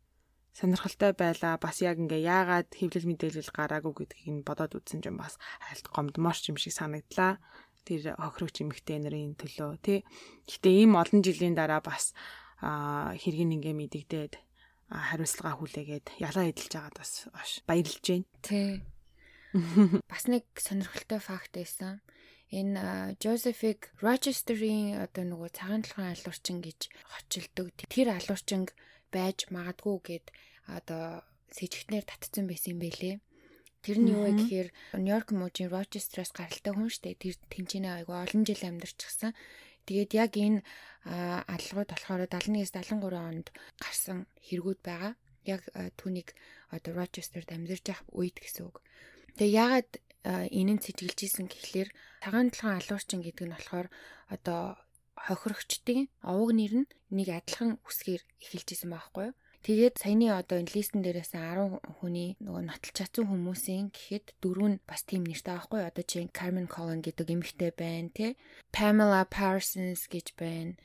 сонирхолтой 0.56 1.12
байла. 1.12 1.60
Бас 1.60 1.84
яг 1.84 2.00
ингээ 2.00 2.24
яагаад 2.24 2.72
хэвлэл 2.72 3.10
мэдээлэл 3.12 3.52
гараагүй 3.52 3.94
гэдгийг 4.08 4.28
нь 4.32 4.48
бодоод 4.48 4.80
үзсэн 4.80 5.04
юм 5.04 5.20
бас 5.20 5.36
хайлт 5.62 5.88
гомдморч 5.92 6.50
юм 6.50 6.58
шиг 6.58 6.74
санагдлаа. 6.74 7.42
Тэр 7.84 8.16
хохирогч 8.16 8.64
эмэгтэй 8.64 9.00
нарын 9.04 9.36
төлөө 9.36 9.80
тий. 9.84 10.00
Гэхдээ 10.48 10.74
ийм 10.88 10.96
олон 10.96 11.22
жилийн 11.24 11.56
дараа 11.56 11.84
бас 11.84 12.16
хэрэг 12.62 13.42
ингээ 13.44 13.76
мэдэгдээд 13.76 14.34
хариуцлага 14.88 15.60
хүлээгээд 15.60 16.08
ялаа 16.24 16.46
эдэлж 16.48 16.74
байгаад 16.74 16.98
бас 16.98 17.12
баярлж 17.68 18.04
байна. 18.08 18.28
Тий. 18.42 18.82
Бас 20.12 20.28
нэг 20.28 20.44
сонирхолтой 20.60 21.24
факт 21.24 21.56
байсан 21.56 22.04
энэ 22.52 23.20
Жозефиг 23.20 23.92
Rochester-ийн 24.00 25.04
одоо 25.04 25.24
нөгөө 25.28 25.50
цагаан 25.52 25.84
толгойн 25.84 26.16
алуурчин 26.16 26.64
гэж 26.64 26.88
хочилдог. 27.12 27.76
Тэр 27.92 28.16
алуурчин 28.16 28.72
байж 29.12 29.52
магадгүй 29.52 29.98
гэд 30.08 30.26
одоо 30.72 31.28
сэжигтнэр 31.52 32.08
татцсан 32.08 32.48
байсан 32.48 32.76
юм 32.76 32.80
бэлээ. 32.84 33.16
Тэр 33.84 33.98
нь 34.00 34.12
юу 34.12 34.28
вэ 34.28 34.32
гэхээр 34.36 34.70
Нью-Йорк 35.00 35.30
мужийн 35.32 35.72
Рочестероос 35.72 36.32
гаралтай 36.36 36.74
хүн 36.76 36.92
штэ. 36.92 37.20
Тэр 37.20 37.36
тэнцэнэ 37.52 38.04
айгу 38.04 38.16
олон 38.16 38.44
жил 38.44 38.64
амьдарчихсан. 38.64 39.32
Тэгээд 39.88 40.12
яг 40.16 40.32
энэ 40.36 40.60
алгууд 41.08 41.90
болохоор 41.92 42.28
71-с 42.28 42.76
73 42.76 43.16
онд 43.16 43.48
гарсан 43.80 44.28
хэрэгүүд 44.44 44.80
байгаа. 44.84 45.14
Яг 45.48 45.64
түүнийг 45.96 46.36
одоо 46.76 46.92
Рочестерд 47.00 47.48
амьдарч 47.48 47.84
байх 47.88 48.04
үед 48.12 48.36
гэсэн 48.44 48.68
үг. 48.68 48.84
Тэгээ 49.40 49.56
яагаад 49.56 49.92
энэ 50.28 50.72
нь 50.76 50.84
цэжгэлжсэн 50.84 51.48
гэхлээр 51.48 51.90
цагаан 52.24 52.52
талхан 52.52 52.78
алуурчин 52.80 53.22
гэдэг 53.24 53.46
нь 53.48 53.56
болохоор 53.56 53.88
одоо 54.28 54.62
хохирогчдын 55.16 56.12
овог 56.22 56.50
нэр 56.54 56.74
нь 56.84 56.90
нэг 57.16 57.28
адилхан 57.32 57.80
үсгээр 57.88 58.22
эхэлжсэн 58.44 58.92
байхгүй 58.92 59.32
юу? 59.32 59.36
Тэгээд 59.66 60.00
саяны 60.00 60.32
одоо 60.32 60.64
энэ 60.64 60.72
листен 60.72 61.02
дээрээс 61.04 61.34
10 61.36 62.00
хүний 62.00 62.40
нөгөө 62.40 62.64
нотолч 62.72 62.94
чадсан 63.04 63.26
хүмүүсийн 63.28 63.92
гэхэд 63.92 64.40
дөрөв 64.40 64.68
нь 64.72 64.82
бас 64.88 65.02
тийм 65.04 65.28
нэртэй 65.28 65.60
байхгүй 65.60 65.82
одоо 65.84 66.04
чи 66.08 66.24
Carmen 66.32 66.72
Cullen 66.72 67.02
гэдэг 67.04 67.28
эмэгтэй 67.36 67.72
байна 67.76 68.08
тий 68.16 68.32
Pamela 68.72 69.28
Parsons 69.28 70.08
гэж 70.08 70.38
байна. 70.40 70.78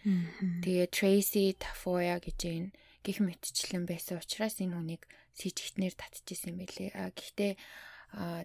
Тэгээд 0.64 0.90
Tracy 0.90 1.54
Tafoya 1.62 2.18
гэж 2.18 2.38
байна. 2.42 2.74
Гэх 3.04 3.18
мэтчлэн 3.22 3.84
байсан 3.86 4.18
учраас 4.18 4.58
энэ 4.58 4.74
хүнийг 4.74 5.02
сэжигтнэр 5.38 5.94
татчихсан 5.94 6.56
юм 6.56 6.58
байлээ. 6.64 6.90
А 6.98 7.14
гэхдээ 7.14 7.52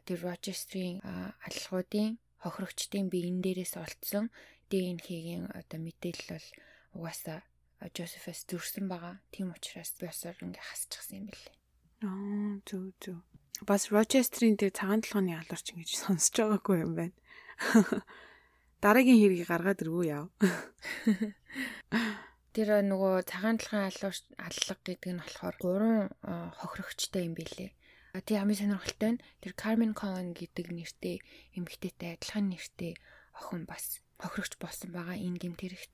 тэр 0.08 0.20
Rochester-ийн 0.24 1.04
аллагуудын 1.48 2.18
хохирогчдын 2.44 3.12
биеийн 3.12 3.44
дээрээс 3.44 3.76
олцсон 3.78 4.32
ДНХ-ийн 4.72 5.52
одоо 5.52 5.80
мэдээлэл 5.84 6.32
бол 6.32 6.48
угаасаа 6.96 7.44
Жозефээс 7.78 8.50
зөрсөн 8.50 8.90
байгаа. 8.90 9.22
Тийм 9.30 9.54
учраас 9.54 9.94
би 10.00 10.10
осоор 10.10 10.34
ингээ 10.42 10.66
хасчихсан 10.66 11.22
юм 11.22 11.26
билээ. 11.30 11.56
Аа 12.10 12.58
зүг 12.66 12.98
зүг. 12.98 13.22
Бас 13.70 13.94
Рочестерийн 13.94 14.58
тэр 14.58 14.74
цагаан 14.74 15.06
толгойн 15.06 15.38
ялуурч 15.38 15.78
ингэж 15.78 15.92
сонсож 15.94 16.34
байгаагүй 16.42 16.78
юм 16.82 16.94
байна. 16.98 17.18
Дараагийн 18.84 19.22
хэргийг 19.22 19.50
гаргаад 19.50 19.82
иргүү 19.82 20.06
яв. 20.10 20.26
Тэр 22.54 22.70
нөгөө 22.82 23.14
цагаан 23.30 23.62
толгойн 23.62 23.90
алуурч 23.90 24.26
аллаг 24.42 24.80
гэдэг 24.82 25.12
нь 25.14 25.22
болохоор 25.22 25.56
гурван 25.62 26.10
хохирогчтой 26.58 27.30
юм 27.30 27.38
билээ. 27.38 27.77
Тий 28.26 28.38
хамгийн 28.38 28.60
сонирхолтой 28.72 29.12
нь 29.18 29.22
тэр 29.42 29.54
Carmen 29.54 29.94
Cohen 29.94 30.32
гэдэг 30.34 30.72
нэртэй 30.72 31.18
эмэгтэйтэй 31.58 32.16
адилхан 32.16 32.50
нэртэй 32.50 32.94
охин 33.38 33.70
бас 33.70 34.00
хохирогч 34.18 34.58
болсон 34.58 34.90
байгаа 34.96 35.18
энэ 35.18 35.42
гэмт 35.42 35.62
хэрэгт. 35.62 35.94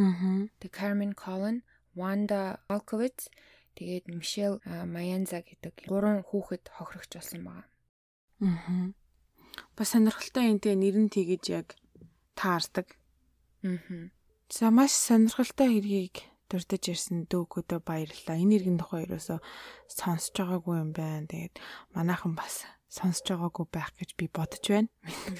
Аа. 0.00 0.48
Тэг 0.58 0.70
Carmen 0.74 1.12
Cullen, 1.14 1.62
Wanda 1.94 2.62
Alkovitz 2.66 3.30
тэгээд 3.76 4.10
Michelle 4.10 4.58
Mayanza 4.86 5.44
гэдэг 5.44 5.86
гурван 5.86 6.26
хүүхэд 6.26 6.70
хохирогч 6.74 7.12
болсон 7.14 7.40
байгаа. 7.46 7.66
Аа. 8.42 8.90
Бас 9.76 9.88
сонирхолтой 9.92 10.50
энэ 10.50 10.74
нэр 10.78 10.96
нь 11.06 11.12
тэгэж 11.12 11.42
яг 11.52 11.68
таардаг. 12.34 12.96
Аа. 13.62 14.10
За 14.48 14.70
маш 14.70 14.90
сонирхолтой 14.96 15.68
хэргийг 15.78 16.29
дурдж 16.50 16.90
ирсэн 16.90 17.30
дүүгүүдөө 17.30 17.80
баярлалаа. 17.86 18.36
Энэ 18.36 18.54
иргэн 18.58 18.82
тухай 18.82 19.06
ерөөсө 19.06 19.38
сонсож 19.86 20.34
байгаагүй 20.34 20.76
юм 20.82 20.90
байна. 20.90 21.30
Тэгээд 21.30 21.54
манайхан 21.94 22.34
бас 22.34 22.66
сонсож 22.90 23.26
байгаагүй 23.30 23.66
байх 23.70 23.94
гэж 23.94 24.10
би 24.18 24.26
бодож 24.26 24.64
байна. 24.66 24.90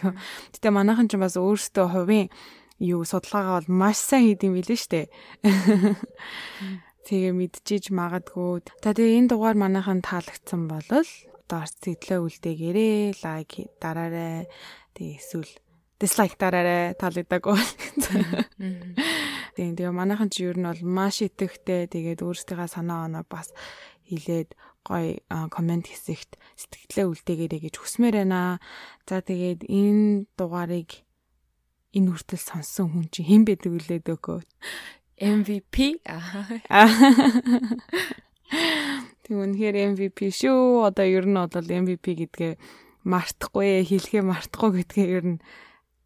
Гэтэ 0.55 0.71
манайхан 0.71 1.11
ч 1.11 1.19
бас 1.19 1.35
өөрсдөө 1.35 1.87
хувийн 1.91 2.31
юу 2.79 3.03
судалгаагаа 3.05 3.61
бол 3.61 3.71
маш 3.75 3.99
сайн 3.99 4.31
хийд 4.31 4.47
юм 4.47 4.55
билээ 4.55 4.79
штэ. 4.79 5.11
Тэгээ 7.11 7.33
мэдчихэж 7.35 7.91
магадгүй. 7.91 8.63
За 8.81 8.95
тэгээ 8.95 9.19
энэ 9.19 9.31
дугаар 9.35 9.59
манайхан 9.59 10.01
таалагдсан 10.01 10.71
бол 10.71 10.87
одоо 10.87 11.63
сэтгэлээ 11.67 12.21
үлдээгээрээ 12.23 13.27
лайк 13.27 13.53
дараарай. 13.83 14.47
Тэгээ 14.95 15.19
эсвэл 15.19 15.53
дислайк 15.99 16.39
дараарай 16.39 16.95
таалагдаагүй. 16.95 17.59
Тийм 19.57 19.75
тэгээ 19.75 19.95
манайхан 19.95 20.31
ч 20.31 20.47
ер 20.47 20.59
нь 20.59 20.69
бол 20.69 20.83
маш 20.85 21.23
итгэвтэй. 21.25 21.91
Тэгээд 21.91 22.23
өөрсдийнхээ 22.23 22.71
санаа 22.71 23.11
оноо 23.11 23.25
бас 23.27 23.51
хэлээд 24.07 24.55
гой 24.87 25.23
комент 25.51 25.87
хэсэгт 25.87 26.39
сэтгэлээ 26.57 27.07
үлдээгээрэй 27.11 27.61
гэж 27.69 27.75
хүсмээр 27.79 28.25
байна. 28.25 28.59
За 29.05 29.21
тэгээд 29.21 29.69
энэ 29.69 30.27
дугаарыг 30.35 31.05
энэ 31.95 32.11
хүртэл 32.11 32.43
сонссон 32.43 32.89
хүн 32.91 33.07
чинь 33.13 33.29
хэн 33.29 33.43
байдаг 33.45 33.71
вүлээ 33.71 34.01
дөөкөө 34.07 34.41
MVP 35.21 36.01
Тэг 39.31 39.37
үнэхээр 39.37 39.95
MVP 39.95 40.33
шүү. 40.33 40.89
Одоо 40.89 41.07
ер 41.07 41.29
нь 41.29 41.37
бол 41.37 41.55
MVP 41.55 42.25
гэдгээ 42.25 42.53
мартахгүй, 43.07 43.85
хэлхээ 43.85 44.25
мартахгүй 44.25 44.81
гэдгээ 44.81 45.09
ер 45.13 45.25
нь 45.37 45.39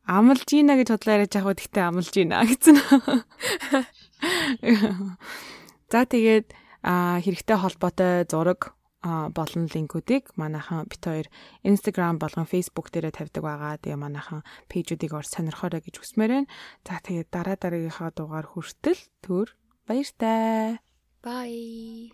амлж 0.09 0.45
гинэ 0.45 0.81
гэж 0.81 0.88
бодлоо 0.95 1.14
яриад 1.17 1.35
яах 1.35 1.47
вэ? 1.49 1.59
Тэгтээ 1.61 1.85
амлж 1.88 2.09
гинэ 2.12 2.37
гэсэн. 2.45 2.77
За 5.93 6.01
тэгээд 6.09 6.47
хэрэгтэй 6.85 7.57
холбоотой 7.59 8.25
зураг 8.29 8.77
болон 9.05 9.69
линкүүдийг 9.69 10.33
манайхан 10.40 10.88
бит 10.88 11.05
хоёр 11.05 11.29
Instagram 11.61 12.17
болон 12.17 12.49
Facebook 12.49 12.88
дээрээ 12.88 13.12
тавьдаг 13.12 13.45
байгаа. 13.45 13.77
Тэгээ 13.77 14.01
манайхан 14.01 14.40
пэйжүүдийг 14.73 15.12
ор 15.12 15.29
сонирхоорой 15.29 15.85
гэж 15.85 16.01
хүсмээр 16.01 16.49
байна. 16.49 16.49
За 16.88 17.01
тэгээд 17.05 17.29
дараа 17.29 17.57
дараагийнхаа 17.61 18.17
дугаар 18.17 18.49
хүртэл 18.49 19.01
төр 19.21 19.53
баяртай. 19.85 20.81
Bye. 21.25 22.12